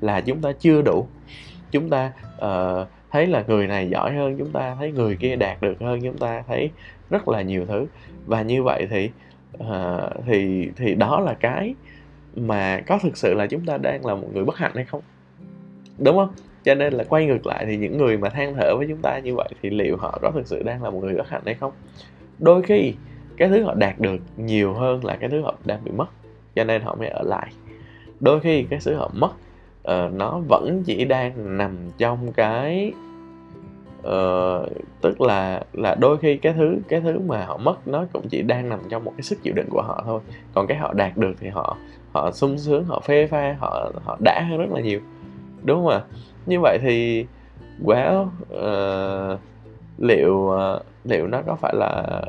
là 0.01 0.21
chúng 0.21 0.41
ta 0.41 0.53
chưa 0.53 0.83
đủ. 0.83 1.07
Chúng 1.71 1.91
ta 1.91 2.13
uh, 2.37 2.89
thấy 3.11 3.27
là 3.27 3.45
người 3.47 3.67
này 3.67 3.89
giỏi 3.91 4.15
hơn 4.15 4.39
chúng 4.39 4.53
ta 4.53 4.77
thấy 4.79 4.93
người 4.93 5.17
kia 5.17 5.37
đạt 5.37 5.63
được 5.63 5.81
hơn 5.81 6.01
chúng 6.03 6.19
ta 6.19 6.43
thấy 6.47 6.71
rất 7.11 7.29
là 7.29 7.43
nhiều 7.43 7.67
thứ. 7.67 7.87
Và 8.27 8.43
như 8.43 8.63
vậy 8.63 8.87
thì 8.91 9.11
uh, 9.59 10.25
thì 10.27 10.69
thì 10.77 10.95
đó 10.95 11.21
là 11.21 11.35
cái 11.35 11.75
mà 12.37 12.81
có 12.87 12.99
thực 13.03 13.17
sự 13.17 13.35
là 13.35 13.47
chúng 13.47 13.65
ta 13.67 13.79
đang 13.79 14.07
là 14.07 14.15
một 14.15 14.29
người 14.35 14.45
bất 14.45 14.57
hạnh 14.57 14.73
hay 14.75 14.85
không? 14.85 15.03
Đúng 15.99 16.17
không? 16.17 16.33
Cho 16.65 16.75
nên 16.75 16.93
là 16.93 17.05
quay 17.05 17.27
ngược 17.27 17.47
lại 17.47 17.67
thì 17.67 17.77
những 17.77 17.99
người 17.99 18.17
mà 18.17 18.29
than 18.29 18.55
thở 18.55 18.77
với 18.77 18.87
chúng 18.89 18.99
ta 19.03 19.19
như 19.19 19.35
vậy 19.35 19.49
thì 19.63 19.71
liệu 19.71 19.97
họ 19.97 20.19
có 20.23 20.31
thực 20.31 20.47
sự 20.47 20.63
đang 20.63 20.83
là 20.83 20.91
một 20.91 21.05
người 21.05 21.15
bất 21.15 21.29
hạnh 21.29 21.43
hay 21.45 21.55
không? 21.55 21.73
Đôi 22.39 22.63
khi 22.63 22.95
cái 23.37 23.49
thứ 23.49 23.63
họ 23.63 23.75
đạt 23.75 23.99
được 23.99 24.21
nhiều 24.37 24.75
hơn 24.75 25.05
là 25.05 25.17
cái 25.17 25.31
thứ 25.31 25.43
họ 25.43 25.55
đang 25.65 25.85
bị 25.85 25.91
mất 25.91 26.07
cho 26.55 26.65
nên 26.65 26.83
họ 26.83 26.95
mới 26.95 27.09
ở 27.09 27.23
lại. 27.23 27.53
Đôi 28.21 28.41
khi 28.41 28.63
cái 28.71 28.79
thứ 28.85 28.95
họ 28.95 29.11
mất 29.15 29.31
uh, 29.83 30.13
nó 30.13 30.41
vẫn 30.49 30.83
chỉ 30.87 31.05
đang 31.05 31.59
nằm 31.59 31.77
trong 31.99 32.33
cái 32.33 32.93
uh, 34.01 34.69
tức 35.01 35.21
là 35.21 35.63
là 35.73 35.95
đôi 35.95 36.19
khi 36.19 36.37
cái 36.37 36.53
thứ 36.53 36.77
cái 36.89 37.01
thứ 37.01 37.19
mà 37.19 37.45
họ 37.45 37.57
mất 37.57 37.89
nó 37.89 38.07
cũng 38.13 38.29
chỉ 38.29 38.43
đang 38.43 38.69
nằm 38.69 38.81
trong 38.89 39.05
một 39.05 39.13
cái 39.17 39.23
sức 39.23 39.43
chịu 39.43 39.55
đựng 39.57 39.69
của 39.71 39.83
họ 39.83 40.03
thôi. 40.07 40.21
Còn 40.55 40.67
cái 40.67 40.79
họ 40.79 40.93
đạt 40.93 41.17
được 41.17 41.33
thì 41.41 41.49
họ 41.49 41.77
họ 42.13 42.31
sung 42.33 42.59
sướng 42.59 42.85
họ 42.85 43.01
phê 43.01 43.27
pha 43.27 43.57
họ 43.59 43.93
họ 44.05 44.17
đã 44.25 44.47
hơn 44.51 44.59
rất 44.59 44.71
là 44.75 44.81
nhiều. 44.81 45.01
Đúng 45.63 45.85
không 45.85 45.93
ạ? 45.93 46.01
Như 46.47 46.61
vậy 46.61 46.79
thì 46.83 47.27
well 47.85 48.27
uh, 48.55 49.41
liệu 49.99 50.35
uh, 50.35 50.83
liệu 51.05 51.27
nó 51.27 51.43
có 51.47 51.55
phải 51.55 51.75
là 51.77 52.23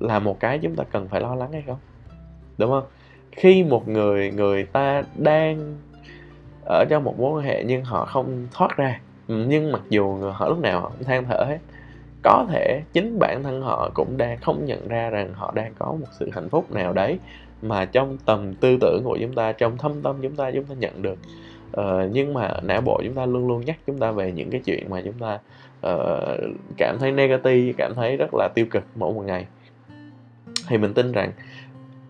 là 0.00 0.18
một 0.18 0.40
cái 0.40 0.58
chúng 0.58 0.76
ta 0.76 0.84
cần 0.84 1.08
phải 1.08 1.20
lo 1.20 1.34
lắng 1.34 1.52
hay 1.52 1.62
không? 1.66 1.78
Đúng 2.58 2.70
không? 2.70 2.84
Khi 3.32 3.64
một 3.64 3.88
người 3.88 4.30
người 4.30 4.64
ta 4.64 5.02
đang 5.16 5.76
ở 6.68 6.84
trong 6.88 7.04
một 7.04 7.18
mối 7.18 7.38
quan 7.38 7.44
hệ 7.44 7.64
nhưng 7.66 7.84
họ 7.84 8.04
không 8.04 8.46
thoát 8.52 8.76
ra. 8.76 9.00
Ừ, 9.28 9.44
nhưng 9.48 9.72
mặc 9.72 9.82
dù 9.88 10.16
họ 10.32 10.48
lúc 10.48 10.58
nào 10.58 10.80
họ 10.80 10.88
cũng 10.88 11.04
than 11.04 11.24
thở 11.24 11.44
hết. 11.48 11.58
Có 12.22 12.46
thể 12.50 12.82
chính 12.92 13.18
bản 13.18 13.42
thân 13.42 13.62
họ 13.62 13.90
cũng 13.94 14.16
đang 14.16 14.38
không 14.38 14.64
nhận 14.64 14.88
ra 14.88 15.10
rằng 15.10 15.32
họ 15.34 15.52
đang 15.54 15.72
có 15.78 15.86
một 15.86 16.06
sự 16.18 16.30
hạnh 16.32 16.48
phúc 16.48 16.72
nào 16.72 16.92
đấy 16.92 17.18
mà 17.62 17.84
trong 17.84 18.18
tầm 18.24 18.54
tư 18.54 18.78
tưởng 18.80 19.00
của 19.04 19.18
chúng 19.20 19.32
ta 19.32 19.52
trong 19.52 19.78
thâm 19.78 20.02
tâm 20.02 20.16
chúng 20.22 20.36
ta 20.36 20.50
chúng 20.50 20.64
ta 20.64 20.74
nhận 20.78 21.02
được. 21.02 21.18
Ờ, 21.72 22.08
nhưng 22.12 22.34
mà 22.34 22.50
não 22.62 22.80
bộ 22.80 23.00
chúng 23.04 23.14
ta 23.14 23.26
luôn 23.26 23.48
luôn 23.48 23.64
nhắc 23.64 23.76
chúng 23.86 23.98
ta 23.98 24.10
về 24.10 24.32
những 24.32 24.50
cái 24.50 24.60
chuyện 24.64 24.90
mà 24.90 25.02
chúng 25.04 25.18
ta 25.18 25.38
uh, 25.92 26.40
cảm 26.76 26.96
thấy 27.00 27.12
negative 27.12 27.72
cảm 27.78 27.94
thấy 27.94 28.16
rất 28.16 28.34
là 28.34 28.48
tiêu 28.54 28.66
cực 28.70 28.84
mỗi 28.94 29.14
một 29.14 29.22
ngày. 29.26 29.46
Thì 30.68 30.78
mình 30.78 30.94
tin 30.94 31.12
rằng 31.12 31.30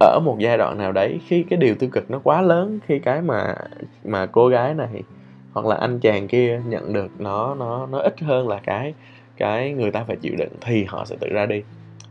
ở 0.00 0.20
một 0.24 0.36
giai 0.38 0.58
đoạn 0.58 0.78
nào 0.78 0.92
đấy, 0.92 1.20
khi 1.26 1.42
cái 1.50 1.56
điều 1.56 1.74
tiêu 1.74 1.90
cực 1.92 2.10
nó 2.10 2.20
quá 2.24 2.42
lớn, 2.42 2.78
khi 2.86 2.98
cái 2.98 3.22
mà 3.22 3.54
mà 4.04 4.26
cô 4.26 4.48
gái 4.48 4.74
này 4.74 5.02
hoặc 5.52 5.66
là 5.66 5.76
anh 5.76 6.00
chàng 6.00 6.28
kia 6.28 6.60
nhận 6.66 6.92
được 6.92 7.10
nó 7.18 7.54
nó 7.54 7.86
nó 7.86 7.98
ít 7.98 8.20
hơn 8.20 8.48
là 8.48 8.60
cái 8.64 8.94
cái 9.36 9.72
người 9.72 9.90
ta 9.90 10.04
phải 10.04 10.16
chịu 10.16 10.34
đựng 10.38 10.52
thì 10.60 10.84
họ 10.84 11.04
sẽ 11.04 11.16
tự 11.20 11.28
ra 11.30 11.46
đi. 11.46 11.62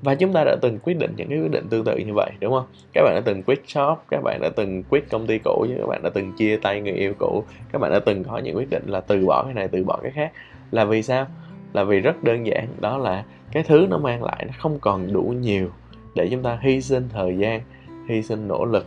Và 0.02 0.16
chúng 0.16 0.34
ta 0.34 0.44
đã 0.44 0.56
từng 0.62 0.80
quyết 0.80 0.98
định 0.98 1.14
những 1.18 1.30
cái 1.30 1.40
quyết 1.40 1.52
định 1.52 1.68
tương 1.70 1.84
tự 1.84 1.98
như 1.98 2.14
vậy, 2.14 2.32
đúng 2.40 2.54
không? 2.54 2.66
Các 2.94 3.04
bạn 3.04 3.16
đã 3.16 3.22
từng 3.26 3.44
quit 3.44 3.62
shop, 3.68 3.98
các 4.10 4.22
bạn 4.24 4.40
đã 4.42 4.50
từng 4.56 4.84
quit 4.84 5.04
công 5.12 5.28
ty 5.28 5.40
cũ 5.44 5.66
các 5.80 5.88
bạn 5.88 6.04
đã 6.04 6.10
từng 6.14 6.34
chia 6.34 6.58
tay 6.58 6.82
người 6.82 6.94
yêu 6.94 7.14
cũ, 7.20 7.44
các 7.72 7.80
bạn 7.82 7.92
đã 7.92 8.00
từng 8.00 8.24
có 8.24 8.38
những 8.38 8.56
quyết 8.58 8.70
định 8.70 8.84
là 8.88 9.02
từ 9.02 9.26
bỏ 9.26 9.44
cái 9.44 9.54
này, 9.54 9.68
từ 9.68 9.84
bỏ 9.84 10.00
cái 10.02 10.12
khác. 10.12 10.32
Là 10.72 10.86
vì 10.86 11.04
sao? 11.04 11.28
Là 11.74 11.84
vì 11.84 12.00
rất 12.00 12.24
đơn 12.24 12.46
giản, 12.46 12.68
đó 12.80 12.98
là 12.98 13.24
cái 13.52 13.64
thứ 13.64 13.88
nó 13.90 13.98
mang 13.98 14.24
lại 14.24 14.46
nó 14.48 14.54
không 14.60 14.80
còn 14.80 15.14
đủ 15.14 15.22
nhiều 15.22 15.70
để 16.16 16.28
chúng 16.32 16.44
ta 16.44 16.58
hy 16.62 16.82
sinh 16.82 17.10
thời 17.14 17.38
gian 17.38 17.62
hy 18.08 18.22
sinh 18.22 18.48
nỗ 18.48 18.66
lực 18.66 18.86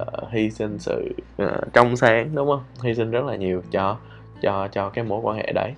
uh, 0.00 0.30
hy 0.30 0.50
sinh 0.50 0.78
sự 0.78 1.14
uh, 1.42 1.72
trong 1.72 1.96
sáng 1.96 2.34
đúng 2.34 2.48
không? 2.48 2.62
Hy 2.82 2.94
sinh 2.94 3.10
rất 3.10 3.24
là 3.24 3.36
nhiều 3.36 3.62
cho 3.70 3.96
cho 4.42 4.68
cho 4.72 4.90
cái 4.90 5.04
mối 5.04 5.20
quan 5.22 5.36
hệ 5.36 5.52
đấy. 5.52 5.74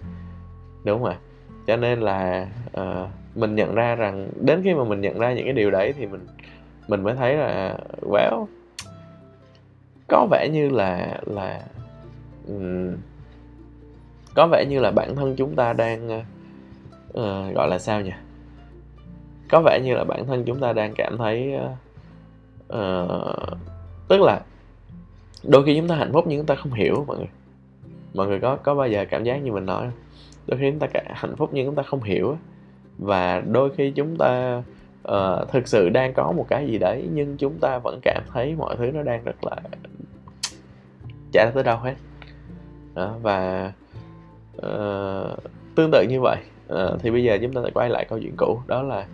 Đúng 0.85 1.03
rồi. 1.03 1.15
Cho 1.67 1.77
nên 1.77 2.01
là 2.01 2.49
uh, 2.81 3.09
mình 3.35 3.55
nhận 3.55 3.75
ra 3.75 3.95
rằng 3.95 4.31
đến 4.41 4.61
khi 4.65 4.75
mà 4.75 4.85
mình 4.85 5.01
nhận 5.01 5.19
ra 5.19 5.33
những 5.33 5.45
cái 5.45 5.53
điều 5.53 5.71
đấy 5.71 5.95
thì 5.99 6.07
mình 6.07 6.27
mình 6.89 7.03
mới 7.03 7.15
thấy 7.15 7.35
là 7.37 7.79
well 8.01 8.47
có 10.09 10.27
vẻ 10.31 10.49
như 10.53 10.69
là 10.69 11.19
là 11.27 11.63
um, 12.49 12.97
có 14.35 14.47
vẻ 14.47 14.65
như 14.69 14.81
là 14.81 14.91
bản 14.91 15.17
thân 15.17 15.37
chúng 15.37 15.57
ta 15.57 15.73
đang 15.73 16.23
uh, 17.09 17.55
gọi 17.55 17.69
là 17.69 17.79
sao 17.79 18.01
nhỉ? 18.01 18.13
Có 19.51 19.63
vẻ 19.65 19.81
như 19.85 19.95
là 19.95 20.05
bản 20.05 20.27
thân 20.27 20.45
chúng 20.45 20.61
ta 20.61 20.73
đang 20.73 20.95
cảm 20.97 21.19
thấy 21.19 21.55
uh, 21.57 21.71
Ờ, 22.71 23.25
tức 24.09 24.21
là 24.21 24.41
đôi 25.45 25.65
khi 25.65 25.77
chúng 25.77 25.89
ta 25.89 25.95
hạnh 25.95 26.13
phúc 26.13 26.25
nhưng 26.29 26.39
chúng 26.39 26.47
ta 26.47 26.55
không 26.55 26.73
hiểu 26.73 27.05
mọi 27.07 27.17
người. 27.17 27.29
Mọi 28.15 28.27
người 28.27 28.41
có 28.41 28.57
có 28.57 28.75
bao 28.75 28.89
giờ 28.89 29.05
cảm 29.11 29.25
giác 29.25 29.37
như 29.37 29.53
mình 29.53 29.67
nói 29.67 29.83
không? 29.83 29.99
Đôi 30.47 30.61
khi 30.61 30.71
chúng 30.71 30.79
ta 30.79 30.89
hạnh 31.15 31.37
phúc 31.37 31.51
nhưng 31.53 31.67
chúng 31.67 31.75
ta 31.75 31.83
không 31.83 32.03
hiểu 32.03 32.37
và 32.99 33.41
đôi 33.41 33.71
khi 33.77 33.91
chúng 33.91 34.17
ta 34.17 34.63
uh, 35.09 35.49
thực 35.49 35.69
sự 35.69 35.89
đang 35.89 36.15
có 36.15 36.33
một 36.33 36.47
cái 36.49 36.67
gì 36.67 36.79
đấy 36.79 37.09
nhưng 37.13 37.37
chúng 37.37 37.59
ta 37.61 37.79
vẫn 37.79 38.01
cảm 38.03 38.23
thấy 38.33 38.55
mọi 38.59 38.77
thứ 38.77 38.91
nó 38.95 39.03
đang 39.03 39.25
rất 39.25 39.45
là 39.45 39.57
chả 41.33 41.51
tới 41.55 41.63
đâu 41.65 41.79
hết. 41.79 41.95
Đó, 42.95 43.15
và 43.23 43.73
uh, 44.57 45.39
tương 45.75 45.91
tự 45.93 46.07
như 46.09 46.21
vậy. 46.21 46.37
Uh, 46.73 47.01
thì 47.03 47.11
bây 47.11 47.25
giờ 47.25 47.39
chúng 47.43 47.53
ta 47.53 47.61
lại 47.61 47.71
quay 47.75 47.91
lại 47.91 48.07
câu 48.09 48.19
chuyện 48.19 48.35
cũ 48.37 48.61
đó 48.67 48.83
là 48.83 49.07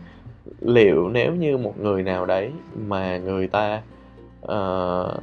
liệu 0.60 1.08
nếu 1.08 1.34
như 1.34 1.56
một 1.58 1.80
người 1.80 2.02
nào 2.02 2.26
đấy 2.26 2.50
mà 2.86 3.18
người 3.18 3.46
ta 3.46 3.82
uh, 4.42 5.22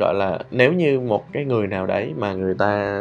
gọi 0.00 0.14
là 0.14 0.38
nếu 0.50 0.72
như 0.72 1.00
một 1.00 1.24
cái 1.32 1.44
người 1.44 1.66
nào 1.66 1.86
đấy 1.86 2.12
mà 2.16 2.32
người 2.32 2.54
ta 2.54 3.00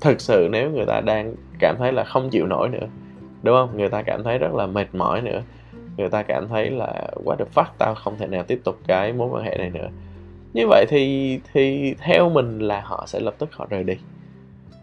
thực 0.00 0.20
sự 0.20 0.48
nếu 0.52 0.70
người 0.70 0.86
ta 0.86 1.00
đang 1.00 1.34
cảm 1.58 1.76
thấy 1.78 1.92
là 1.92 2.04
không 2.04 2.30
chịu 2.30 2.46
nổi 2.46 2.68
nữa 2.68 2.86
đúng 3.42 3.54
không? 3.54 3.76
Người 3.76 3.88
ta 3.88 4.02
cảm 4.02 4.22
thấy 4.22 4.38
rất 4.38 4.54
là 4.54 4.66
mệt 4.66 4.94
mỏi 4.94 5.22
nữa 5.22 5.42
người 5.98 6.08
ta 6.08 6.22
cảm 6.22 6.48
thấy 6.48 6.70
là 6.70 7.08
quá 7.24 7.36
the 7.36 7.44
fuck 7.54 7.66
tao 7.78 7.94
không 7.94 8.16
thể 8.18 8.26
nào 8.26 8.42
tiếp 8.42 8.60
tục 8.64 8.78
cái 8.86 9.12
mối 9.12 9.28
quan 9.32 9.44
hệ 9.44 9.56
này 9.58 9.70
nữa. 9.70 9.88
Như 10.52 10.66
vậy 10.68 10.86
thì 10.88 11.40
thì 11.52 11.94
theo 11.98 12.30
mình 12.30 12.58
là 12.58 12.80
họ 12.80 13.04
sẽ 13.06 13.20
lập 13.20 13.34
tức 13.38 13.48
họ 13.52 13.66
rời 13.70 13.84
đi 13.84 13.94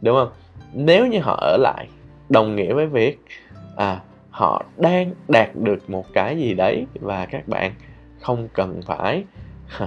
đúng 0.01 0.15
không? 0.15 0.29
Nếu 0.73 1.07
như 1.07 1.19
họ 1.19 1.37
ở 1.41 1.57
lại 1.57 1.87
đồng 2.29 2.55
nghĩa 2.55 2.73
với 2.73 2.85
việc 2.85 3.19
à 3.75 4.01
họ 4.29 4.63
đang 4.77 5.11
đạt 5.27 5.49
được 5.55 5.89
một 5.89 6.05
cái 6.13 6.37
gì 6.37 6.53
đấy 6.53 6.85
và 7.01 7.25
các 7.25 7.47
bạn 7.47 7.71
không 8.21 8.47
cần 8.53 8.81
phải 8.85 9.23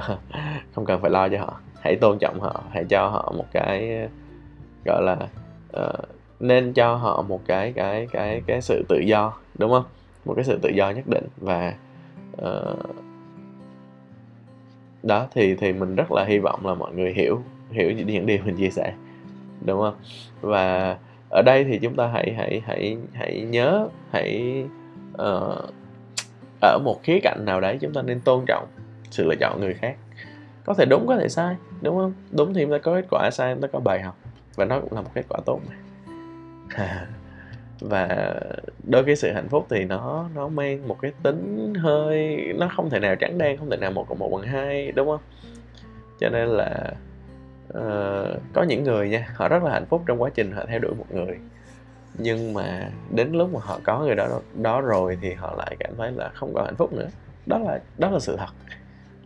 không 0.72 0.84
cần 0.84 1.00
phải 1.00 1.10
lo 1.10 1.28
cho 1.28 1.38
họ. 1.38 1.60
Hãy 1.80 1.96
tôn 1.96 2.18
trọng 2.18 2.40
họ 2.40 2.62
hãy 2.70 2.84
cho 2.88 3.08
họ 3.08 3.32
một 3.36 3.44
cái 3.52 4.08
gọi 4.84 5.02
là 5.02 5.16
uh, 5.82 6.08
nên 6.40 6.72
cho 6.72 6.94
họ 6.94 7.22
một 7.22 7.40
cái 7.46 7.72
cái 7.72 8.06
cái 8.12 8.42
cái 8.46 8.60
sự 8.60 8.84
tự 8.88 8.98
do 8.98 9.32
đúng 9.58 9.70
không? 9.70 9.84
Một 10.24 10.34
cái 10.34 10.44
sự 10.44 10.58
tự 10.62 10.68
do 10.68 10.90
nhất 10.90 11.06
định 11.06 11.26
và 11.36 11.74
uh, 12.42 12.78
đó 15.02 15.26
thì 15.34 15.54
thì 15.54 15.72
mình 15.72 15.96
rất 15.96 16.12
là 16.12 16.24
hy 16.24 16.38
vọng 16.38 16.66
là 16.66 16.74
mọi 16.74 16.94
người 16.94 17.12
hiểu 17.12 17.42
hiểu 17.70 17.92
những 17.92 18.26
điều 18.26 18.38
mình 18.44 18.56
chia 18.56 18.70
sẻ 18.70 18.92
đúng 19.64 19.80
không? 19.80 19.94
Và 20.40 20.96
ở 21.30 21.42
đây 21.42 21.64
thì 21.64 21.78
chúng 21.82 21.96
ta 21.96 22.06
hãy 22.06 22.34
hãy 22.36 22.62
hãy 22.66 22.96
hãy 23.14 23.46
nhớ 23.50 23.88
hãy 24.12 24.64
uh, 25.22 25.74
ở 26.60 26.78
một 26.84 27.00
khía 27.02 27.18
cạnh 27.22 27.44
nào 27.44 27.60
đấy 27.60 27.78
chúng 27.80 27.92
ta 27.92 28.02
nên 28.02 28.20
tôn 28.20 28.44
trọng 28.46 28.66
sự 29.10 29.24
lựa 29.24 29.36
chọn 29.40 29.60
người 29.60 29.74
khác. 29.74 29.96
Có 30.64 30.74
thể 30.74 30.84
đúng 30.84 31.06
có 31.06 31.16
thể 31.16 31.28
sai 31.28 31.56
đúng 31.82 31.96
không? 31.96 32.12
Đúng 32.30 32.54
thì 32.54 32.62
chúng 32.62 32.72
ta 32.72 32.78
có 32.78 32.94
kết 32.94 33.06
quả 33.10 33.30
sai 33.32 33.54
chúng 33.54 33.62
ta 33.62 33.68
có 33.72 33.80
bài 33.80 34.02
học. 34.02 34.16
Và 34.56 34.64
nó 34.64 34.80
cũng 34.80 34.92
là 34.92 35.00
một 35.00 35.10
kết 35.14 35.24
quả 35.28 35.40
tốt 35.46 35.60
mà. 35.68 35.74
Và 37.80 38.34
đôi 38.84 39.04
khi 39.04 39.16
sự 39.16 39.32
hạnh 39.32 39.48
phúc 39.48 39.66
thì 39.70 39.84
nó 39.84 40.28
nó 40.34 40.48
mang 40.48 40.88
một 40.88 40.96
cái 41.02 41.12
tính 41.22 41.74
hơi 41.74 42.36
nó 42.58 42.68
không 42.76 42.90
thể 42.90 42.98
nào 42.98 43.16
trắng 43.16 43.38
đen 43.38 43.56
không 43.56 43.70
thể 43.70 43.76
nào 43.76 43.90
một 43.90 44.08
cộng 44.08 44.18
một 44.18 44.30
bằng 44.32 44.42
hai 44.42 44.92
đúng 44.92 45.08
không? 45.08 45.20
Cho 46.20 46.28
nên 46.28 46.48
là 46.48 46.92
uh, 47.68 48.40
có 48.52 48.62
những 48.62 48.84
người 48.84 49.08
nha 49.08 49.28
họ 49.34 49.48
rất 49.48 49.62
là 49.62 49.70
hạnh 49.70 49.86
phúc 49.86 50.02
trong 50.06 50.22
quá 50.22 50.30
trình 50.34 50.52
họ 50.52 50.64
theo 50.68 50.78
đuổi 50.78 50.94
một 50.94 51.06
người. 51.10 51.38
Nhưng 52.18 52.54
mà 52.54 52.90
đến 53.10 53.32
lúc 53.32 53.52
mà 53.54 53.60
họ 53.62 53.80
có 53.84 54.00
người 54.00 54.14
đó 54.14 54.28
đó 54.54 54.80
rồi 54.80 55.18
thì 55.22 55.34
họ 55.34 55.54
lại 55.58 55.76
cảm 55.80 55.92
thấy 55.96 56.12
là 56.12 56.28
không 56.34 56.54
còn 56.54 56.64
hạnh 56.64 56.76
phúc 56.76 56.92
nữa. 56.92 57.08
Đó 57.46 57.58
là 57.58 57.80
đó 57.98 58.10
là 58.10 58.18
sự 58.18 58.36
thật. 58.36 58.52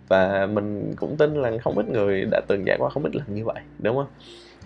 Và 0.09 0.47
mình 0.47 0.95
cũng 0.97 1.17
tin 1.17 1.35
là 1.35 1.51
không 1.63 1.79
ít 1.79 1.89
người 1.89 2.25
đã 2.31 2.41
từng 2.49 2.65
trải 2.67 2.77
qua 2.79 2.91
không 2.91 3.03
ít 3.03 3.17
lần 3.17 3.35
như 3.35 3.45
vậy 3.45 3.61
đúng 3.79 3.97
không? 3.97 4.07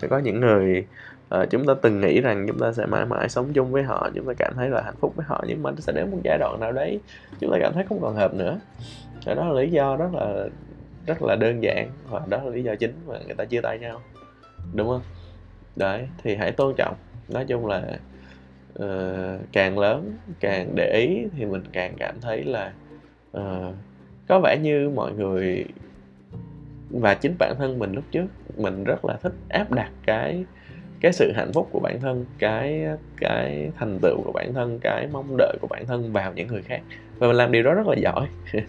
Thì 0.01 0.07
có 0.07 0.17
những 0.19 0.39
người 0.39 0.87
uh, 1.35 1.49
chúng 1.49 1.65
ta 1.65 1.73
từng 1.81 2.01
nghĩ 2.01 2.21
rằng 2.21 2.45
chúng 2.47 2.59
ta 2.59 2.73
sẽ 2.73 2.85
mãi 2.85 3.05
mãi 3.05 3.29
sống 3.29 3.53
chung 3.53 3.71
với 3.71 3.83
họ 3.83 4.09
chúng 4.15 4.25
ta 4.25 4.33
cảm 4.37 4.53
thấy 4.55 4.69
là 4.69 4.81
hạnh 4.81 4.95
phúc 4.99 5.13
với 5.15 5.25
họ 5.29 5.43
nhưng 5.47 5.63
mà 5.63 5.71
sẽ 5.77 5.93
đến 5.93 6.11
một 6.11 6.17
giai 6.23 6.37
đoạn 6.37 6.59
nào 6.59 6.71
đấy 6.71 6.99
chúng 7.39 7.51
ta 7.51 7.57
cảm 7.61 7.73
thấy 7.73 7.85
không 7.89 8.01
còn 8.01 8.15
hợp 8.15 8.33
nữa. 8.33 8.59
Và 9.25 9.33
đó 9.33 9.47
là 9.47 9.61
lý 9.61 9.69
do 9.69 9.95
rất 9.95 10.09
là 10.13 10.45
rất 11.07 11.21
là 11.21 11.35
đơn 11.35 11.63
giản 11.63 11.91
và 12.09 12.21
đó 12.29 12.43
là 12.43 12.49
lý 12.49 12.63
do 12.63 12.75
chính 12.75 12.93
mà 13.07 13.15
người 13.25 13.35
ta 13.35 13.45
chia 13.45 13.61
tay 13.61 13.79
nhau 13.79 14.01
đúng 14.73 14.87
không? 14.87 15.01
Đấy 15.75 16.07
thì 16.23 16.35
hãy 16.35 16.51
tôn 16.51 16.75
trọng. 16.77 16.95
Nói 17.29 17.45
chung 17.45 17.65
là 17.65 17.99
uh, 18.83 19.39
càng 19.51 19.79
lớn 19.79 20.17
càng 20.39 20.75
để 20.75 20.93
ý 20.93 21.25
thì 21.37 21.45
mình 21.45 21.63
càng 21.71 21.93
cảm 21.99 22.21
thấy 22.21 22.43
là 22.43 22.73
uh, 23.37 23.75
có 24.27 24.39
vẻ 24.43 24.57
như 24.61 24.89
mọi 24.89 25.13
người 25.13 25.65
và 26.89 27.13
chính 27.13 27.35
bản 27.39 27.55
thân 27.57 27.79
mình 27.79 27.91
lúc 27.91 28.03
trước 28.11 28.25
mình 28.57 28.83
rất 28.83 29.05
là 29.05 29.17
thích 29.23 29.33
áp 29.49 29.71
đặt 29.71 29.91
cái 30.05 30.45
cái 31.01 31.13
sự 31.13 31.31
hạnh 31.35 31.51
phúc 31.53 31.67
của 31.71 31.79
bản 31.79 32.01
thân 32.01 32.25
cái 32.39 32.85
cái 33.17 33.71
thành 33.77 33.99
tựu 34.01 34.21
của 34.23 34.31
bản 34.31 34.53
thân 34.53 34.79
cái 34.79 35.07
mong 35.11 35.37
đợi 35.37 35.57
của 35.61 35.67
bản 35.67 35.85
thân 35.85 36.13
vào 36.13 36.33
những 36.33 36.47
người 36.47 36.61
khác. 36.61 36.81
Và 37.17 37.27
mình 37.27 37.35
làm 37.35 37.51
điều 37.51 37.63
đó 37.63 37.73
rất 37.73 37.87
là 37.87 37.95
giỏi. 37.97 38.27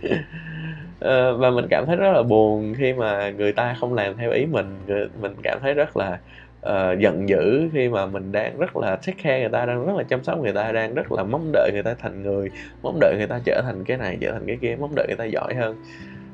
ờ, 1.01 1.37
và 1.37 1.51
mình 1.51 1.67
cảm 1.71 1.87
thấy 1.87 1.97
rất 1.97 2.13
là 2.13 2.23
buồn 2.23 2.75
khi 2.79 2.93
mà 2.93 3.31
người 3.31 3.53
ta 3.53 3.77
không 3.81 3.95
làm 3.95 4.17
theo 4.17 4.31
ý 4.31 4.47
mình. 4.47 4.79
Mình 5.21 5.35
cảm 5.43 5.59
thấy 5.63 5.75
rất 5.75 5.97
là 5.97 6.19
uh, 6.67 6.99
giận 6.99 7.29
dữ 7.29 7.69
khi 7.73 7.89
mà 7.89 8.07
mình 8.07 8.33
đang 8.33 8.59
rất 8.59 8.77
là 8.77 8.97
take 8.97 9.19
care 9.23 9.41
người 9.41 9.49
ta 9.49 9.67
đang 9.67 9.87
rất 9.87 9.93
là 9.97 10.03
chăm 10.03 10.25
sóc 10.25 10.39
người 10.39 10.53
ta 10.53 10.73
đang 10.73 10.95
rất 10.95 11.13
là 11.13 11.25
mong 11.25 11.51
đợi 11.53 11.71
người 11.73 11.83
ta 11.83 11.95
thành 11.95 12.23
người 12.23 12.51
mong 12.83 12.99
đợi 13.01 13.15
người 13.19 13.27
ta 13.27 13.41
trở 13.45 13.63
thành 13.65 13.85
cái 13.85 13.97
này 13.97 14.19
trở 14.21 14.33
thành 14.33 14.47
cái 14.47 14.59
kia 14.61 14.77
mong 14.81 14.95
đợi 14.97 15.07
người 15.09 15.17
ta 15.17 15.25
giỏi 15.25 15.55
hơn. 15.55 15.83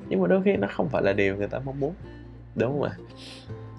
Nhưng 0.08 0.20
mà 0.20 0.28
đôi 0.28 0.42
khi 0.44 0.56
nó 0.56 0.68
không 0.70 0.88
phải 0.88 1.02
là 1.02 1.12
điều 1.12 1.36
người 1.36 1.48
ta 1.48 1.58
mong 1.64 1.80
muốn 1.80 1.94
đúng 2.54 2.72
không 2.72 2.82
ạ? 2.82 2.92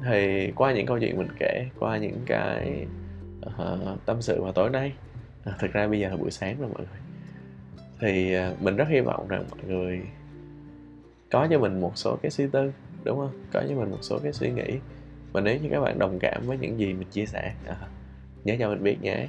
Thì 0.09 0.51
qua 0.55 0.73
những 0.73 0.85
câu 0.85 0.99
chuyện 0.99 1.17
mình 1.17 1.27
kể 1.39 1.65
qua 1.79 1.97
những 1.97 2.19
cái 2.25 2.85
uh, 3.45 4.05
tâm 4.05 4.21
sự 4.21 4.41
vào 4.43 4.51
tối 4.51 4.69
nay 4.69 4.91
à, 5.45 5.53
thực 5.59 5.73
ra 5.73 5.87
bây 5.87 5.99
giờ 5.99 6.09
là 6.09 6.15
buổi 6.15 6.31
sáng 6.31 6.55
rồi 6.59 6.69
mọi 6.73 6.81
người. 6.81 6.99
Thì 7.99 8.37
uh, 8.37 8.61
mình 8.61 8.75
rất 8.75 8.87
hy 8.87 8.99
vọng 8.99 9.27
rằng 9.27 9.43
mọi 9.51 9.59
người 9.67 10.01
có 11.35 11.47
cho 11.49 11.59
mình 11.59 11.81
một 11.81 11.91
số 11.95 12.17
cái 12.21 12.31
suy 12.31 12.47
tư 12.47 12.71
đúng 13.03 13.17
không? 13.19 13.31
Có 13.53 13.61
cho 13.69 13.75
mình 13.75 13.91
một 13.91 13.97
số 14.01 14.19
cái 14.23 14.33
suy 14.33 14.51
nghĩ. 14.51 14.79
Và 15.31 15.41
nếu 15.41 15.59
như 15.61 15.69
các 15.71 15.79
bạn 15.79 15.99
đồng 15.99 16.19
cảm 16.19 16.41
với 16.45 16.57
những 16.57 16.79
gì 16.79 16.93
mình 16.93 17.07
chia 17.11 17.25
sẻ 17.25 17.53
à, 17.67 17.75
nhớ 18.43 18.55
cho 18.59 18.69
mình 18.69 18.83
biết 18.83 18.97
nhé. 19.01 19.27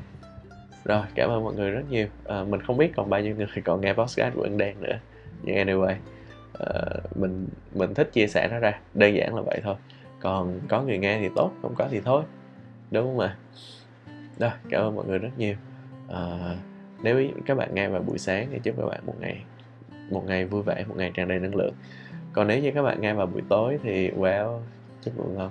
Rồi 0.84 1.02
cảm 1.14 1.30
ơn 1.30 1.44
mọi 1.44 1.54
người 1.54 1.70
rất 1.70 1.82
nhiều. 1.90 2.06
À, 2.24 2.44
mình 2.44 2.60
không 2.62 2.76
biết 2.76 2.92
còn 2.96 3.10
bao 3.10 3.20
nhiêu 3.20 3.36
người 3.36 3.46
còn 3.64 3.80
nghe 3.80 3.92
podcast 3.92 4.34
của 4.34 4.42
anh 4.42 4.58
đen 4.58 4.76
nữa. 4.80 4.98
Nhưng 5.42 5.56
anyway 5.56 5.94
à, 6.58 6.80
mình 7.14 7.48
mình 7.74 7.94
thích 7.94 8.12
chia 8.12 8.26
sẻ 8.26 8.48
nó 8.50 8.58
ra. 8.58 8.80
Đơn 8.94 9.14
giản 9.14 9.34
là 9.34 9.42
vậy 9.42 9.60
thôi. 9.62 9.74
Còn 10.20 10.60
có 10.68 10.82
người 10.82 10.98
nghe 10.98 11.18
thì 11.20 11.28
tốt 11.36 11.52
không 11.62 11.74
có 11.74 11.88
thì 11.90 12.00
thôi. 12.00 12.22
Đúng 12.90 13.06
không 13.06 13.18
ạ? 13.18 13.36
Rồi 14.38 14.50
cảm 14.70 14.82
ơn 14.82 14.96
mọi 14.96 15.06
người 15.06 15.18
rất 15.18 15.38
nhiều. 15.38 15.54
À, 16.08 16.56
nếu 17.02 17.24
các 17.46 17.56
bạn 17.56 17.74
nghe 17.74 17.88
vào 17.88 18.02
buổi 18.02 18.18
sáng 18.18 18.48
thì 18.52 18.58
chúc 18.62 18.74
các 18.78 18.86
bạn 18.86 19.00
một 19.06 19.14
ngày 19.20 19.44
một 20.10 20.24
ngày 20.26 20.44
vui 20.44 20.62
vẻ, 20.62 20.84
một 20.88 20.94
ngày 20.96 21.10
tràn 21.14 21.28
đầy 21.28 21.38
năng 21.38 21.54
lượng. 21.54 21.74
Còn 22.32 22.46
nếu 22.46 22.60
như 22.60 22.70
các 22.74 22.82
bạn 22.82 23.00
nghe 23.00 23.14
vào 23.14 23.26
buổi 23.26 23.42
tối 23.48 23.78
thì, 23.82 24.10
well 24.10 24.60
chúc 25.02 25.16
ngủ 25.16 25.24
ngon 25.36 25.50